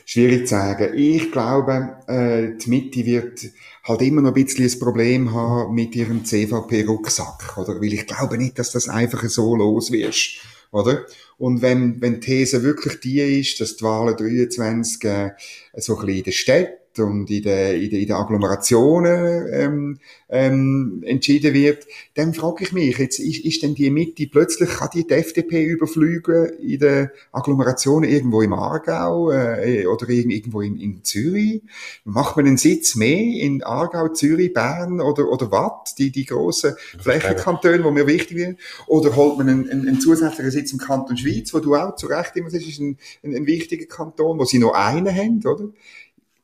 Schwierig 0.06 0.48
zu 0.48 0.56
sagen. 0.56 0.94
Ich 0.96 1.32
glaube, 1.32 1.98
äh, 2.08 2.58
die 2.58 2.70
Mitte 2.70 3.06
wird 3.06 3.40
halt 3.84 4.02
immer 4.02 4.22
noch 4.22 4.36
ein 4.36 4.46
bisschen 4.46 4.70
ein 4.70 4.80
Problem 4.80 5.34
haben 5.34 5.74
mit 5.74 5.96
ihrem 5.96 6.24
CVP-Rucksack, 6.24 7.58
oder? 7.58 7.82
Weil 7.82 7.94
ich 7.94 8.06
glaube 8.06 8.38
nicht, 8.38 8.58
dass 8.60 8.72
das 8.72 8.88
einfach 8.88 9.24
so 9.26 9.56
los 9.56 9.92
wirst, 9.92 10.42
oder? 10.72 11.06
Und 11.38 11.62
wenn, 11.62 12.00
wenn 12.02 12.20
die 12.20 12.28
These 12.28 12.64
wirklich 12.64 13.00
die 13.00 13.40
ist, 13.40 13.60
dass 13.60 13.78
die 13.78 13.84
Wahlen 13.84 14.16
23 14.16 15.04
äh, 15.04 15.32
so 15.76 15.98
ein 15.98 16.06
bisschen 16.06 16.18
in 16.18 16.24
der 16.24 16.32
Stadt 16.32 16.85
und 17.00 17.30
in 17.30 17.44
den, 17.44 17.82
in 17.82 17.90
den, 17.90 18.00
in 18.02 18.08
den 18.08 18.16
Agglomerationen 18.16 19.48
ähm, 19.52 20.00
ähm, 20.30 21.04
entschieden 21.06 21.54
wird, 21.54 21.86
dann 22.16 22.34
frage 22.34 22.64
ich 22.64 22.74
mich, 22.74 22.98
jetzt 22.98 23.20
ist, 23.20 23.46
ist 23.46 23.64
denn 23.64 23.76
die 23.76 23.90
Mitte 23.90 24.28
plötzlich, 24.28 24.70
kann 24.70 24.90
die, 24.94 25.06
die 25.06 25.14
FDP 25.14 25.64
überflügen 25.66 26.50
in 26.60 26.80
den 26.80 27.10
Agglomerationen 27.32 28.10
irgendwo 28.10 28.42
im 28.42 28.54
Aargau 28.54 29.32
äh, 29.32 29.86
oder 29.86 30.10
irgendwo 30.10 30.62
in, 30.62 30.80
in 30.80 31.04
Zürich? 31.04 31.62
Macht 32.04 32.38
man 32.38 32.48
einen 32.48 32.58
Sitz 32.58 32.96
mehr 32.96 33.42
in 33.44 33.64
Aargau, 33.64 34.10
Zürich, 34.10 34.54
Bern 34.54 35.02
oder, 35.02 35.30
oder 35.30 35.52
Watt, 35.52 35.96
die, 35.98 36.12
die 36.12 36.26
grossen 36.26 36.76
Flächenkantone, 37.00 37.84
die 37.84 37.92
mir 37.92 38.08
wichtig 38.08 38.40
sind? 38.40 38.60
Oder 38.88 39.16
holt 39.16 39.38
man 39.38 39.50
einen, 39.50 39.70
einen, 39.70 39.88
einen 39.88 40.00
zusätzlichen 40.00 40.52
Sitz 40.52 40.72
im 40.72 40.80
Kanton 40.80 41.18
Schweiz, 41.18 41.54
wo 41.54 41.60
du 41.60 41.76
auch 41.76 41.96
zu 41.96 42.08
Recht 42.08 42.36
immer 42.36 42.50
sagst, 42.50 42.68
ist 42.68 42.80
ein, 42.80 42.98
ein, 43.24 43.36
ein 43.36 43.46
wichtiger 43.46 43.86
Kanton, 43.86 44.40
wo 44.40 44.46
sie 44.46 44.60
noch 44.60 44.74
einen 44.74 45.14
haben, 45.14 45.42
oder? 45.46 45.70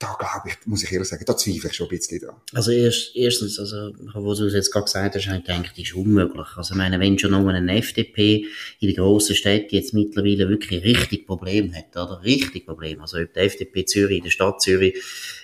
Da 0.02 0.16
glaube 0.18 0.50
ich, 0.50 0.68
muss 0.68 0.84
ich 0.84 0.92
ehrlich 0.92 1.08
sagen, 1.08 1.24
da 1.26 1.38
zweifle 1.38 1.70
ich 1.70 1.76
schon 1.76 1.86
ein 1.86 1.90
bisschen 1.90 2.20
dran. 2.20 2.36
Also 2.54 2.72
erst, 2.72 3.16
erstens, 3.16 3.60
also, 3.60 3.92
was 4.14 4.38
du 4.40 4.48
jetzt 4.48 4.72
gerade 4.72 4.86
gesagt 4.86 5.16
hast, 5.16 5.28
ich 5.28 5.32
gedacht, 5.32 5.72
das 5.72 5.78
ist 5.78 5.94
unmöglich. 5.94 6.48
Also 6.56 6.74
ich 6.74 6.78
meine, 6.78 7.00
wenn 7.00 7.20
schon 7.20 7.32
noch 7.32 7.46
eine 7.46 7.78
FDP 7.78 8.48
in 8.80 8.88
den 8.88 8.96
grossen 8.96 9.36
Städten 9.36 9.76
jetzt 9.76 9.94
mittlerweile 9.94 10.50
wirklich 10.50 10.84
richtig 10.84 11.28
Problem 11.28 11.74
hat, 11.76 11.96
oder? 11.96 12.22
Richtig 12.24 12.66
Problem. 12.66 13.00
Also 13.02 13.20
ob 13.20 13.32
die 13.32 13.40
FDP 13.40 13.86
Zürich, 13.86 14.18
in 14.18 14.24
der 14.24 14.32
Stadt 14.32 14.62
Zürich, 14.62 15.00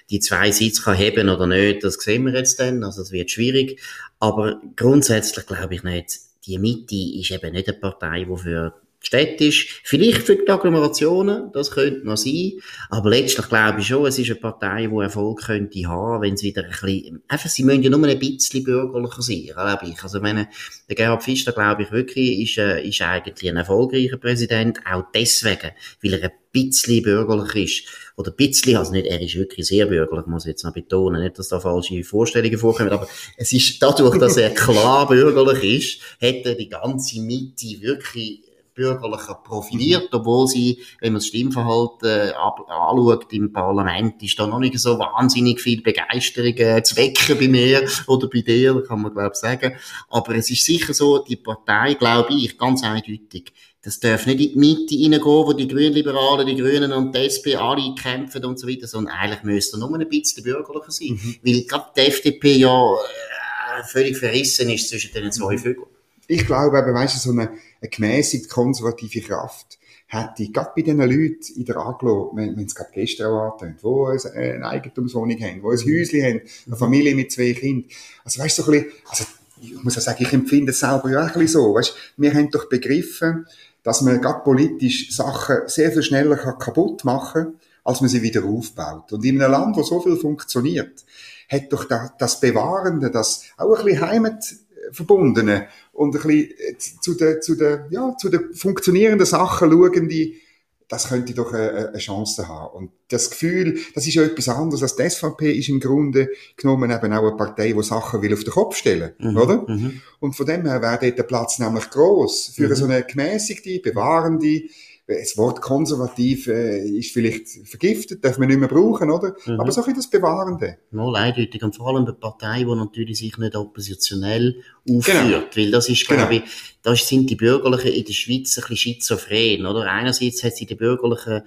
die 0.10 0.20
zwei 0.20 0.52
Sitze 0.52 0.82
kann 0.82 0.98
haben 0.98 1.30
oder 1.30 1.46
nicht, 1.46 1.84
das 1.84 1.96
sehen 1.96 2.26
wir 2.26 2.34
jetzt 2.34 2.60
dann. 2.60 2.84
Also 2.84 3.02
das 3.02 3.12
wird 3.12 3.30
schwierig. 3.30 3.80
Aber 4.20 4.60
grundsätzlich 4.76 5.46
glaube 5.46 5.76
ich 5.76 5.84
nicht, 5.84 6.18
die 6.48 6.58
Mitte 6.58 6.96
ist 6.96 7.30
eben 7.30 7.54
nicht 7.54 7.68
eine 7.68 7.78
Partei, 7.78 8.24
die 8.24 8.38
für 8.38 8.74
städtisch, 9.08 9.82
vielleicht 9.86 10.24
für 10.24 10.36
die 10.36 10.50
Agglomerationen, 10.50 11.50
das 11.54 11.72
könnte 11.72 12.06
noch 12.06 12.18
sein, 12.18 12.60
aber 12.90 13.10
letztlich 13.10 13.48
glaube 13.48 13.80
ich 13.80 13.88
schon, 13.88 14.06
es 14.06 14.20
ist 14.20 14.30
eine 14.30 14.40
Partei, 14.40 14.88
die 14.88 15.02
Erfolg 15.02 15.44
könnte 15.46 15.88
haben, 15.88 16.22
wenn 16.22 16.36
sie 16.36 16.48
wieder 16.48 16.66
ein 16.66 16.72
bisschen, 16.72 17.24
einfach, 17.30 17.50
sie 17.50 17.64
müssen 17.64 17.84
ja 17.84 17.90
nur 17.90 18.06
ein 18.06 18.20
bisschen 18.20 18.66
bürgerlicher 18.66 19.22
sein, 19.22 19.46
glaube 19.46 19.86
ich. 19.90 20.04
Also, 20.04 20.22
wenn, 20.22 20.48
der 20.90 20.96
Gerhard 20.96 21.24
Pfister, 21.24 21.54
glaube 21.54 21.84
ich 21.84 21.92
wirklich, 21.92 22.42
ist, 22.42 22.58
äh, 22.58 22.86
ist 22.86 23.02
eigentlich 23.02 23.50
ein 23.50 23.56
erfolgreicher 23.56 24.18
Präsident, 24.18 24.80
auch 24.86 25.06
deswegen, 25.14 25.72
weil 26.04 26.14
er 26.14 26.24
ein 26.24 26.32
bisschen 26.52 27.02
bürgerlich 27.02 27.56
ist. 27.56 27.84
Oder 28.18 28.32
ein 28.32 28.36
bisschen, 28.36 28.76
also 28.76 28.92
nicht, 28.92 29.06
er 29.06 29.22
ist 29.22 29.36
wirklich 29.36 29.68
sehr 29.68 29.86
bürgerlich, 29.86 30.26
muss 30.26 30.46
ich 30.46 30.50
jetzt 30.50 30.66
noch 30.66 30.74
betonen. 30.74 31.24
Nicht, 31.24 31.40
dass 31.40 31.48
da 31.48 31.62
falsche 31.62 32.04
Vorstellungen 32.04 32.58
vorkommen, 32.58 32.90
aber 32.90 33.08
es 33.38 33.54
ist 33.54 33.82
dadurch, 33.82 34.18
dass 34.18 34.36
er 34.36 34.50
klar 34.54 35.08
bürgerlich 35.08 35.64
ist, 35.64 36.02
hat 36.22 36.46
er 36.46 36.56
die 36.56 36.68
ganze 36.68 37.22
Mitte 37.22 37.82
wirklich 37.82 38.47
Bürgerlichen 38.77 39.36
profiliert, 39.43 40.13
mhm. 40.13 40.19
obwohl 40.19 40.48
sie, 40.48 40.81
wenn 41.01 41.12
man 41.12 41.19
das 41.19 41.27
Stimmverhalten 41.27 42.07
äh, 42.07 42.31
anschaut 42.34 43.34
im 43.34 43.51
Parlament, 43.51 44.24
ist 44.24 44.39
da 44.39 44.48
noch 44.48 44.60
nicht 44.60 44.79
so 44.79 44.98
wahnsinnig 44.98 45.60
viel 45.60 45.81
Begeisterung 45.81 46.55
äh, 46.57 46.81
zu 46.84 46.96
wecken 46.96 47.38
bei 47.38 47.48
mir 47.48 47.88
oder 48.07 48.29
bei 48.29 48.41
dir, 48.41 48.81
kann 48.88 49.01
man 49.01 49.12
glaube 49.12 49.31
ich 49.34 49.39
sagen. 49.39 49.75
Aber 50.10 50.36
es 50.36 50.50
ist 50.50 50.63
sicher 50.63 50.93
so, 50.93 51.19
die 51.19 51.36
Partei, 51.36 51.96
glaube 51.96 52.34
ich, 52.34 52.57
ganz 52.57 52.84
eindeutig, 52.84 53.51
das 53.81 54.00
darf 54.00 54.25
nicht 54.25 54.41
in 54.41 54.51
die 54.51 54.60
Mitte 54.60 54.96
reingehen, 54.96 55.24
wo 55.24 55.53
die 55.53 55.67
Grünliberalen, 55.67 56.46
die 56.46 56.55
Grünen 56.55 56.91
und 56.91 57.15
die 57.15 57.19
SP 57.24 57.55
alle 57.55 57.96
kämpfen 57.96 58.43
und 58.43 58.60
so 58.60 58.67
weiter, 58.67 58.86
sondern 58.86 59.13
eigentlich 59.15 59.43
müsste 59.43 59.79
nur 59.79 59.93
ein 59.93 60.10
bisschen 60.10 60.43
bürgerlicher 60.43 60.91
sein. 60.91 61.12
Mhm. 61.12 61.36
Weil 61.43 61.63
gerade 61.63 61.86
die 61.96 62.01
FDP 62.01 62.57
ja 62.57 62.93
äh, 62.93 63.84
völlig 63.86 64.17
verrissen 64.17 64.69
ist 64.69 64.89
zwischen 64.89 65.13
den 65.13 65.31
zwei 65.31 65.53
mhm. 65.53 65.60
Vögeln. 65.60 65.97
Ich 66.27 66.46
glaube 66.46 66.77
eben, 66.77 66.93
weißt 66.93 67.15
du, 67.15 67.19
so 67.19 67.31
eine 67.31 67.51
eine 67.81 67.89
gemäßigt 67.89 68.50
konservative 68.50 69.22
Kraft 69.22 69.79
hätte, 70.07 70.50
gerade 70.51 70.72
bei 70.75 70.81
diesen 70.81 71.00
Leuten 71.00 71.53
in 71.55 71.65
der 71.65 71.77
Aglo, 71.77 72.31
wenn, 72.34 72.55
wenn 72.55 72.65
es 72.65 72.75
gerade 72.75 72.91
gestern 72.93 73.27
auch 73.31 73.60
angetönt, 73.60 73.81
die 73.84 74.38
eine 74.38 74.65
Eigentumswohnung 74.65 75.38
haben, 75.41 75.62
die 75.62 75.67
ein 75.67 76.00
Häuschen 76.00 76.24
haben, 76.24 76.41
eine 76.65 76.75
Familie 76.75 77.15
mit 77.15 77.31
zwei 77.31 77.53
Kindern. 77.53 77.89
Also 78.24 78.41
weißt 78.41 78.57
du, 78.57 78.63
so 78.63 78.72
ein 78.72 78.84
bisschen, 78.84 78.91
also 79.10 79.25
ich 79.62 79.84
muss 79.84 79.96
ja 79.96 80.01
sagen, 80.01 80.24
ich 80.24 80.34
empfinde 80.34 80.72
es 80.72 80.79
selber 80.79 81.10
ja 81.10 81.19
auch 81.19 81.27
ein 81.27 81.34
bisschen 81.34 81.48
so, 81.48 81.74
weißt, 81.74 81.96
wir 82.17 82.34
haben 82.34 82.50
doch 82.51 82.69
begriffen, 82.69 83.46
dass 83.84 84.01
man 84.01 84.22
gerade 84.22 84.43
politisch 84.43 85.15
Sachen 85.15 85.67
sehr 85.67 85.91
viel 85.91 86.03
schneller 86.03 86.36
kaputt 86.38 87.03
machen 87.03 87.43
kann, 87.43 87.53
als 87.84 88.01
man 88.01 88.10
sie 88.10 88.22
wieder 88.22 88.43
aufbaut. 88.43 89.12
Und 89.13 89.24
in 89.25 89.41
einem 89.41 89.51
Land, 89.51 89.77
wo 89.77 89.84
so 89.84 90.01
viel 90.01 90.17
funktioniert, 90.17 91.05
hat 91.50 91.72
doch 91.72 91.86
das 92.17 92.39
Bewahrende, 92.39 93.10
das 93.10 93.43
auch 93.57 93.79
ein 93.79 93.86
bisschen 93.86 94.01
Heimatverbundene 94.01 95.67
und 95.98 96.16
ein 96.16 96.22
bisschen 96.22 96.51
äh, 96.60 96.77
zu 96.77 97.16
den, 97.16 97.42
zu 97.42 97.56
den, 97.56 97.86
ja, 97.89 98.16
zu 98.18 98.30
den 98.30 98.54
funktionierenden 98.54 99.25
Sachen 99.25 99.72
schauen, 99.72 100.08
die, 100.08 100.39
das 100.88 101.10
könnte 101.10 101.34
doch 101.34 101.51
eine, 101.51 101.89
eine 101.89 101.98
Chance 101.98 102.48
haben. 102.48 102.75
Und 102.75 102.92
das 103.08 103.32
Gefühl, 103.32 103.80
das 103.96 104.06
ist 104.06 104.13
ja 104.13 104.22
etwas 104.22 104.48
anderes 104.48 104.84
als 104.84 104.96
die 104.96 105.10
SVP 105.10 105.51
ist 105.51 105.70
im 105.70 105.80
Grunde 105.80 106.30
genommen 106.56 106.92
eben 106.92 107.13
auch 107.13 107.27
eine 107.27 107.36
Partei, 107.36 107.74
die 107.74 107.84
Sachen 107.84 108.22
will 108.22 108.32
auf 108.32 108.44
den 108.44 108.54
Kopf 108.54 108.75
stellen, 108.75 109.13
mhm, 109.18 109.38
oder? 109.38 109.66
Mhm. 109.68 110.01
Und 110.20 110.36
von 110.36 110.46
dem 110.46 110.66
her 110.66 110.84
wäre 110.84 111.00
dort 111.01 111.18
der 111.18 111.24
Platz 111.24 111.58
nämlich 111.58 111.89
groß 111.89 112.54
für 112.56 112.70
mhm. 112.70 112.75
so 112.75 112.86
eine 112.86 113.01
gemäßigte, 113.01 113.80
bewahrende, 113.80 114.62
das 115.08 115.38
Wort 115.38 115.62
konservativ 115.62 116.48
äh, 116.48 116.86
ist 116.86 117.14
vielleicht 117.14 117.48
vergiftet, 117.66 118.26
darf 118.26 118.38
man 118.38 118.50
nicht 118.50 118.60
mehr 118.60 118.68
brauchen, 118.68 119.10
oder? 119.10 119.36
Mhm. 119.46 119.60
Aber 119.60 119.72
so 119.72 119.82
ein 119.82 119.96
das 119.96 120.10
Bewahrende. 120.10 120.78
Mal 120.92 121.16
eindeutig. 121.16 121.64
Und 121.64 121.76
vor 121.78 121.88
allem 121.88 122.04
eine 122.04 122.14
Partei, 122.14 122.60
die 122.60 122.76
natürlich 122.76 123.18
sich 123.18 123.38
nicht 123.38 123.56
oppositionell 123.56 124.62
aufführt. 124.90 125.24
Genau. 125.24 125.44
Weil 125.56 125.72
das 125.72 125.88
ist, 125.88 126.06
glaube 126.06 126.28
genau. 126.28 126.44
ich, 126.44 126.52
da 126.82 126.94
sind 126.96 127.30
die 127.30 127.36
Bürgerlichen 127.36 127.94
in 127.94 128.04
der 128.04 128.14
Schweiz 128.14 128.58
ein 128.58 128.62
bisschen 128.62 128.78
schizophren, 128.78 129.66
oder? 129.66 129.90
Einerseits 129.90 130.44
hat 130.44 130.58
sie 130.58 130.66
die 130.66 130.76
Bürgerlichen 130.76 131.44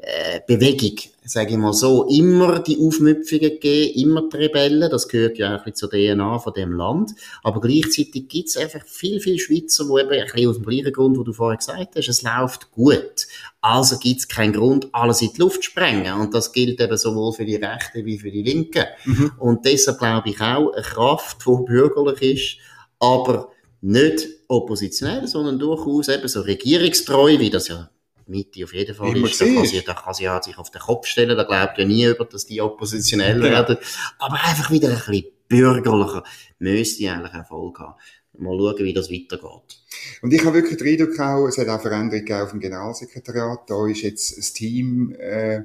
äh, 0.00 0.40
Bewegung, 0.46 0.96
sage 1.24 1.50
ich 1.50 1.56
mal 1.56 1.72
so, 1.72 2.06
immer 2.06 2.60
die 2.60 2.78
Aufmüpfungen 2.78 3.50
gegeben, 3.50 3.98
immer 3.98 4.28
die 4.28 4.36
Rebellen, 4.36 4.88
das 4.90 5.08
gehört 5.08 5.38
ja 5.38 5.48
auch 5.48 5.58
ein 5.58 5.72
bisschen 5.72 5.90
zur 5.90 5.90
DNA 5.90 6.38
von 6.38 6.52
dem 6.52 6.72
Land, 6.72 7.12
aber 7.42 7.60
gleichzeitig 7.60 8.28
gibt 8.28 8.48
es 8.48 8.56
einfach 8.56 8.86
viel, 8.86 9.20
viel 9.20 9.38
Schweizer, 9.38 9.84
die 9.84 10.00
eben 10.00 10.10
ein 10.10 10.24
bisschen 10.24 10.48
aus 10.48 10.56
dem 10.56 10.64
gleichen 10.64 10.92
Grund, 10.92 11.18
wo 11.18 11.24
du 11.24 11.32
vorher 11.32 11.58
gesagt 11.58 11.96
hast, 11.96 12.08
es 12.08 12.22
läuft 12.22 12.70
gut. 12.70 13.26
Also 13.60 13.98
gibt 13.98 14.20
es 14.20 14.28
keinen 14.28 14.52
Grund, 14.52 14.88
alles 14.92 15.20
in 15.20 15.32
die 15.32 15.40
Luft 15.40 15.64
zu 15.64 15.70
sprengen. 15.70 16.20
Und 16.20 16.32
das 16.32 16.52
gilt 16.52 16.80
eben 16.80 16.96
sowohl 16.96 17.32
für 17.32 17.44
die 17.44 17.56
Rechten 17.56 18.06
wie 18.06 18.18
für 18.18 18.30
die 18.30 18.42
Linken. 18.42 18.84
Mhm. 19.04 19.32
Und 19.38 19.64
deshalb 19.64 19.98
glaube 19.98 20.30
ich 20.30 20.40
auch, 20.40 20.72
eine 20.72 20.82
Kraft, 20.82 21.38
die 21.44 21.64
bürgerlich 21.66 22.22
ist, 22.22 22.56
aber 23.00 23.50
nicht 23.80 24.28
oppositionell, 24.46 25.26
sondern 25.26 25.58
durchaus 25.58 26.08
eben 26.08 26.28
so 26.28 26.40
regierungstreu, 26.40 27.38
wie 27.38 27.50
das 27.50 27.68
ja 27.68 27.90
Mitte 28.28 28.64
auf 28.64 28.72
jeden 28.72 28.94
Fall 28.94 29.16
ist. 29.16 29.40
Da 29.40 29.44
kann, 29.46 29.66
sie, 29.66 29.82
da 29.82 29.94
kann 29.94 30.14
sie 30.14 30.24
ja 30.24 30.42
sich 30.42 30.58
auf 30.58 30.70
den 30.70 30.80
Kopf 30.80 31.06
stellen, 31.06 31.36
da 31.36 31.44
glaubt 31.44 31.78
ja 31.78 31.84
niemand, 31.84 32.32
dass 32.32 32.46
die 32.46 32.60
oppositionell 32.60 33.42
ja. 33.42 33.50
werden. 33.50 33.78
Aber 34.18 34.34
einfach 34.44 34.70
wieder 34.70 34.88
ein 34.88 34.94
bisschen 34.94 35.24
bürgerlicher 35.48 36.24
müsste 36.58 37.10
eigentlich 37.10 37.32
Erfolg 37.32 37.78
haben. 37.78 37.94
Mal 38.36 38.56
schauen, 38.56 38.84
wie 38.84 38.92
das 38.92 39.10
weitergeht. 39.10 39.80
Und 40.22 40.32
ich 40.32 40.44
habe 40.44 40.54
wirklich 40.54 40.78
den 40.78 40.86
Eindruck 40.86 41.18
auch, 41.18 41.46
es 41.48 41.58
hat 41.58 41.68
auch 41.68 41.80
Veränderungen 41.80 42.32
auf 42.40 42.50
dem 42.50 42.60
Generalsekretariat. 42.60 43.68
Da 43.68 43.86
ist 43.88 44.02
jetzt 44.02 44.38
ein 44.38 44.54
Team, 44.54 45.12
äh, 45.18 45.62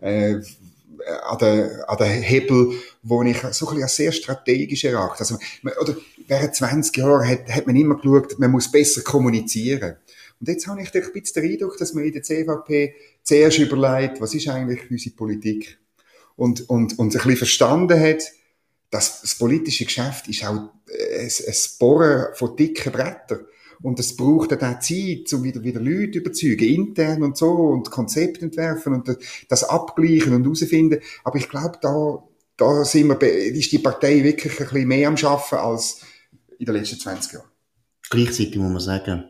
äh, 0.00 0.40
an 1.26 1.38
der, 1.38 1.84
an 1.88 1.96
der 1.98 2.06
Hebel, 2.06 2.72
wo 3.02 3.22
ich 3.22 3.38
so 3.52 3.68
ein 3.68 3.74
bisschen 3.74 3.88
sehr 3.88 4.12
strategisch 4.12 4.84
erachte. 4.84 5.20
Also, 5.20 5.36
oder 5.80 5.96
während 6.26 6.54
20 6.54 6.96
Jahren 6.96 7.28
hat, 7.28 7.48
hat 7.48 7.66
man 7.66 7.76
immer 7.76 7.96
geschaut, 7.96 8.38
man 8.38 8.50
muss 8.50 8.70
besser 8.70 9.02
kommunizieren. 9.02 9.96
Und 10.40 10.48
jetzt 10.48 10.66
habe 10.66 10.82
ich 10.82 10.94
ein 10.94 11.12
bisschen 11.12 11.42
den 11.42 11.52
Eindruck, 11.52 11.78
dass 11.78 11.94
man 11.94 12.04
in 12.04 12.12
der 12.12 12.22
CVP 12.22 12.94
zuerst 13.22 13.58
überlegt, 13.58 14.20
was 14.20 14.34
ist 14.34 14.48
eigentlich 14.48 14.90
unsere 14.90 15.14
Politik? 15.14 15.78
Und, 16.36 16.68
und, 16.68 16.98
und 16.98 17.14
ein 17.14 17.18
bisschen 17.18 17.36
verstanden 17.36 17.98
hat, 17.98 18.22
dass 18.90 19.22
das 19.22 19.34
politische 19.36 19.84
Geschäft 19.84 20.28
ist 20.28 20.44
auch 20.44 20.70
äh, 20.88 21.20
ein, 21.20 21.26
ein 21.26 21.54
Bohren 21.78 22.34
von 22.34 22.56
dicken 22.56 22.92
Brettern. 22.92 23.46
Und 23.82 24.00
es 24.00 24.16
braucht 24.16 24.52
dann 24.52 24.60
auch 24.60 24.80
Zeit, 24.80 25.32
um 25.32 25.42
wieder, 25.42 25.62
wieder 25.62 25.80
Leute 25.80 26.18
überzeugen, 26.18 26.64
intern 26.64 27.22
und 27.22 27.36
so, 27.36 27.50
und 27.50 27.90
Konzept 27.90 28.40
entwerfen 28.42 28.94
und 28.94 29.18
das 29.48 29.64
abgleichen 29.64 30.32
und 30.32 30.44
herausfinden. 30.44 31.00
Aber 31.22 31.36
ich 31.36 31.48
glaube, 31.48 31.78
da, 31.82 32.22
da 32.56 32.84
sind 32.84 33.08
wir, 33.08 33.20
ist 33.20 33.72
die 33.72 33.78
Partei 33.78 34.22
wirklich 34.22 34.58
ein 34.60 34.68
bisschen 34.68 34.88
mehr 34.88 35.08
am 35.08 35.16
Schaffen 35.16 35.58
als 35.58 36.00
in 36.58 36.66
den 36.66 36.76
letzten 36.76 36.98
20 36.98 37.32
Jahren. 37.32 37.48
Gleichzeitig 38.10 38.56
muss 38.56 38.70
man 38.70 38.80
sagen, 38.80 39.24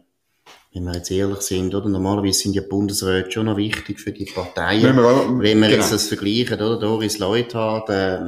wenn 0.75 0.85
wir 0.85 0.95
jetzt 0.95 1.11
ehrlich 1.11 1.41
sind, 1.43 1.73
oder? 1.73 1.89
Normalerweise 1.89 2.41
sind 2.41 2.57
ja 2.57 2.63
Bundesräte 2.69 3.31
schon 3.31 3.47
noch 3.47 3.57
wichtig 3.57 4.01
für 4.01 4.11
die 4.11 4.25
Parteien. 4.25 4.83
Wenn 4.83 4.97
wir, 4.97 5.05
auch, 5.05 5.29
wenn 5.29 5.61
wir 5.61 5.69
genau. 5.69 5.81
jetzt 5.81 5.93
das 5.93 6.09
vergleichen, 6.09 6.61
oder? 6.61 6.79
Doris 6.79 7.19
Leuthard, 7.19 7.89
äh, 7.91 8.19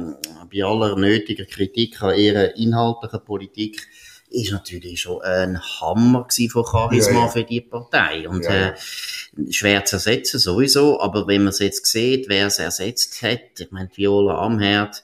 bei 0.51 0.63
aller 0.63 0.95
nötiger 0.95 1.43
Kritik 1.43 2.01
an 2.01 2.17
ihrer 2.17 2.55
inhaltlichen 2.55 3.19
Politik, 3.25 3.85
ist 4.29 4.51
natürlich 4.51 5.01
schon 5.01 5.21
ein 5.21 5.59
Hammer 5.59 6.27
von 6.49 6.65
Charisma 6.65 7.13
ja, 7.13 7.19
ja. 7.19 7.27
für 7.27 7.43
die 7.43 7.61
Partei. 7.61 8.27
Und 8.27 8.45
ja, 8.45 8.69
äh, 8.69 8.75
schwer 9.51 9.83
zu 9.85 9.97
ersetzen 9.97 10.39
sowieso, 10.39 11.01
aber 11.01 11.27
wenn 11.27 11.43
man 11.43 11.49
es 11.49 11.59
jetzt 11.59 11.85
sieht, 11.85 12.29
wer 12.29 12.47
es 12.47 12.59
ersetzt 12.59 13.21
hat, 13.21 13.59
ich 13.59 13.71
meine, 13.71 13.89
Viola 13.93 14.39
Amherd, 14.39 15.03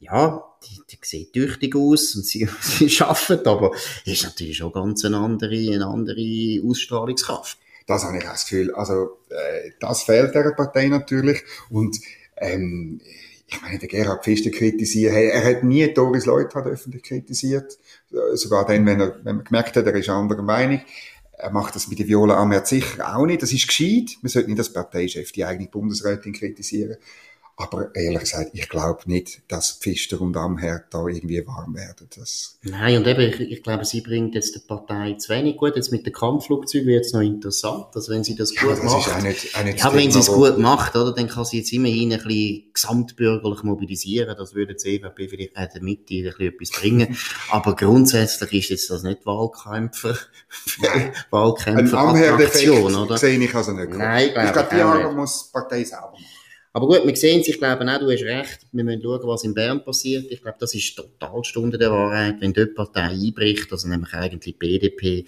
ja, 0.00 0.44
die, 0.64 0.80
die 0.90 0.98
sieht 1.02 1.32
tüchtig 1.32 1.74
aus 1.76 2.14
und 2.14 2.24
sie, 2.24 2.48
sie 2.60 3.00
arbeitet, 3.00 3.46
aber 3.46 3.72
ist 4.04 4.24
natürlich 4.24 4.58
schon 4.58 4.72
ganz 4.72 5.04
eine 5.04 5.18
andere, 5.18 5.54
eine 5.54 5.86
andere 5.86 6.60
Ausstrahlungskraft. 6.64 7.58
Das 7.86 8.04
habe 8.04 8.18
ich 8.18 8.24
auch 8.26 8.32
das 8.32 8.44
Gefühl. 8.44 8.74
Also, 8.74 9.18
äh, 9.30 9.70
das 9.80 10.02
fehlt 10.02 10.34
der 10.34 10.52
Partei 10.52 10.88
natürlich. 10.88 11.42
Und 11.70 11.98
ähm, 12.36 13.00
ich 13.46 13.62
meine, 13.62 13.78
der 13.78 13.88
Gerhard 13.88 14.24
Pfister 14.24 14.50
kritisiert, 14.50 15.14
er 15.14 15.42
hat 15.42 15.64
nie 15.64 15.92
Doris 15.94 16.26
Leuthard 16.26 16.66
öffentlich 16.66 17.02
kritisiert, 17.02 17.78
sogar 18.34 18.66
dann, 18.66 18.84
wenn 18.84 19.00
er, 19.00 19.16
wenn 19.24 19.36
man 19.36 19.44
gemerkt 19.44 19.74
hat, 19.74 19.86
er 19.86 19.94
ist 19.94 20.10
anderer 20.10 20.42
Meinung. 20.42 20.82
Er 21.32 21.50
macht 21.50 21.74
das 21.76 21.88
mit 21.88 21.98
der 21.98 22.08
Viola 22.08 22.36
Amherd 22.36 22.66
sicher 22.66 23.16
auch 23.16 23.24
nicht. 23.24 23.42
Das 23.42 23.52
ist 23.52 23.66
gescheit. 23.66 24.18
Man 24.20 24.28
sollte 24.28 24.50
nicht 24.50 24.58
als 24.58 24.72
Parteichef 24.72 25.32
die 25.32 25.44
eigene 25.44 25.68
Bundesrätin 25.68 26.32
kritisieren. 26.32 26.98
Aber 27.60 27.92
ehrlich 27.96 28.20
gesagt, 28.20 28.50
ich 28.52 28.68
glaube 28.68 29.00
nicht, 29.06 29.42
dass 29.48 29.72
Pfister 29.72 30.20
und 30.20 30.36
Amherd 30.36 30.84
da 30.90 31.08
irgendwie 31.08 31.44
warm 31.44 31.74
werden. 31.74 32.08
Das 32.16 32.56
Nein, 32.62 32.98
und 32.98 33.06
eben, 33.08 33.20
ich, 33.20 33.40
ich, 33.40 33.62
glaube, 33.64 33.84
sie 33.84 34.00
bringt 34.00 34.36
jetzt 34.36 34.54
der 34.54 34.60
Partei 34.60 35.14
zu 35.14 35.30
wenig 35.30 35.56
gut. 35.56 35.74
Jetzt 35.74 35.90
mit 35.90 36.06
den 36.06 36.12
Kampfflugzeugen 36.12 36.86
wird 36.86 37.04
es 37.04 37.12
noch 37.12 37.20
interessant. 37.20 37.86
Also 37.96 38.12
wenn 38.12 38.22
sie 38.22 38.36
das 38.36 38.54
ja, 38.54 38.62
gut 38.62 38.78
das 38.78 38.84
macht. 38.84 39.08
Ist 39.08 39.12
auch 39.12 39.22
nicht, 39.22 39.58
auch 39.58 39.64
nicht 39.64 39.80
ja, 39.80 39.92
wenn 39.92 40.12
sie 40.12 40.20
es 40.20 40.28
gut 40.28 40.56
macht, 40.58 40.94
oder, 40.94 41.12
dann 41.12 41.26
kann 41.26 41.44
sie 41.44 41.58
jetzt 41.58 41.72
immerhin 41.72 42.12
ein 42.12 42.22
bisschen 42.22 42.70
gesamtbürgerlich 42.72 43.64
mobilisieren. 43.64 44.36
Das 44.38 44.54
würde 44.54 44.76
die 44.76 44.94
EVP 44.94 45.28
vielleicht 45.28 45.56
auch 45.56 45.66
der 45.66 45.82
Mitte 45.82 46.14
ein 46.14 46.22
bisschen 46.22 46.54
etwas 46.54 46.70
bringen. 46.70 47.16
Aber 47.50 47.74
grundsätzlich 47.74 48.52
ist 48.52 48.68
jetzt 48.68 48.90
das 48.90 49.02
nicht 49.02 49.26
Wahlkämpfer, 49.26 50.16
Wahlkämpfer 51.30 51.98
Attraktion, 51.98 52.94
oder? 52.94 53.18
sehe 53.18 53.36
ich 53.36 53.52
also 53.52 53.72
nicht. 53.72 53.90
Nein, 53.90 54.28
ich 54.28 54.32
glaube, 54.32 54.46
ich 54.46 54.52
glaube 54.52 54.68
die 54.70 54.78
Jahre 54.78 55.12
muss 55.12 55.46
die 55.46 55.52
Partei 55.52 55.82
selber 55.82 56.12
machen. 56.12 56.24
Aber 56.72 56.86
gut, 56.86 57.06
wir 57.06 57.16
sehen 57.16 57.40
es, 57.40 57.48
ich 57.48 57.58
glaube 57.58 57.90
auch, 57.90 57.98
du 57.98 58.10
hast 58.10 58.22
recht, 58.22 58.66
wir 58.72 58.84
müssen 58.84 59.02
schauen, 59.02 59.26
was 59.26 59.44
in 59.44 59.54
Bern 59.54 59.82
passiert. 59.82 60.26
Ich 60.30 60.42
glaube, 60.42 60.58
das 60.60 60.74
ist 60.74 60.94
total 60.94 61.42
Stunde 61.42 61.78
der 61.78 61.90
Wahrheit. 61.90 62.36
Wenn 62.40 62.52
dort 62.52 62.74
Partei 62.74 63.10
einbricht, 63.10 63.72
also 63.72 63.88
nämlich 63.88 64.12
eigentlich 64.12 64.56
die 64.56 64.58
BDP, 64.58 65.24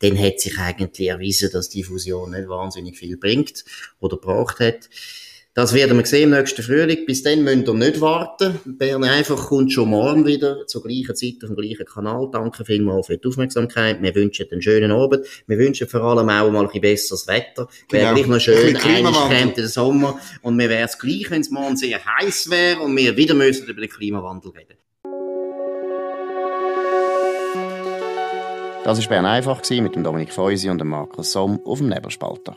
dann 0.00 0.18
hat 0.18 0.40
sich 0.40 0.58
eigentlich 0.58 1.08
erwiesen, 1.08 1.50
dass 1.52 1.70
die 1.70 1.82
Fusion 1.82 2.32
nicht 2.32 2.48
wahnsinnig 2.48 2.98
viel 2.98 3.16
bringt 3.16 3.64
oder 4.00 4.16
gebracht 4.16 4.60
hat. 4.60 4.90
Das 5.54 5.74
werden 5.74 5.98
wir 5.98 6.06
sehen 6.06 6.32
im 6.32 6.38
nächsten 6.38 6.62
Frühling. 6.62 7.04
Bis 7.04 7.22
dann 7.22 7.44
müsst 7.44 7.68
ihr 7.68 7.74
nicht 7.74 8.00
warten. 8.00 8.58
Bern 8.64 9.04
einfach 9.04 9.48
kommt 9.48 9.70
schon 9.70 9.90
morgen 9.90 10.24
wieder 10.24 10.66
zur 10.66 10.82
gleichen 10.82 11.14
Zeit 11.14 11.34
auf 11.42 11.50
dem 11.50 11.56
gleichen 11.56 11.84
Kanal. 11.84 12.30
Danke 12.32 12.64
vielmals 12.64 13.08
für 13.08 13.18
die 13.18 13.28
Aufmerksamkeit. 13.28 14.00
Wir 14.00 14.14
wünschen 14.14 14.46
einen 14.50 14.62
schönen 14.62 14.90
Abend. 14.90 15.26
Wir 15.46 15.58
wünschen 15.58 15.86
vor 15.88 16.00
allem 16.00 16.30
auch 16.30 16.50
mal 16.50 16.60
ein 16.60 16.66
bisschen 16.68 16.80
besseres 16.80 17.26
Wetter. 17.26 17.68
Wäre 17.90 18.02
genau. 18.02 18.14
gleich 18.14 18.26
noch 18.28 18.40
schön. 18.40 18.76
Eigentlich 18.76 19.14
kommt 19.14 19.56
der 19.58 19.68
Sommer. 19.68 20.18
Und 20.40 20.56
mir 20.56 20.70
wäre 20.70 20.86
es 20.86 20.98
gleich, 20.98 21.30
wenn 21.30 21.42
es 21.42 21.50
morgen 21.50 21.76
sehr 21.76 22.00
heiß 22.02 22.48
wäre 22.48 22.80
und 22.80 22.96
wir 22.96 23.14
wieder 23.18 23.34
müssen 23.34 23.68
über 23.68 23.82
den 23.82 23.90
Klimawandel 23.90 24.52
reden. 24.52 24.78
Das 28.84 28.98
war 28.98 29.08
Bern 29.08 29.26
einfach 29.26 29.60
mit 29.70 29.94
dem 29.94 30.02
Dominik 30.02 30.32
Feusi 30.32 30.70
und 30.70 30.78
dem 30.78 30.88
Markus 30.88 31.32
Somm 31.32 31.60
auf 31.66 31.78
dem 31.78 31.90
Nebelspalter. 31.90 32.56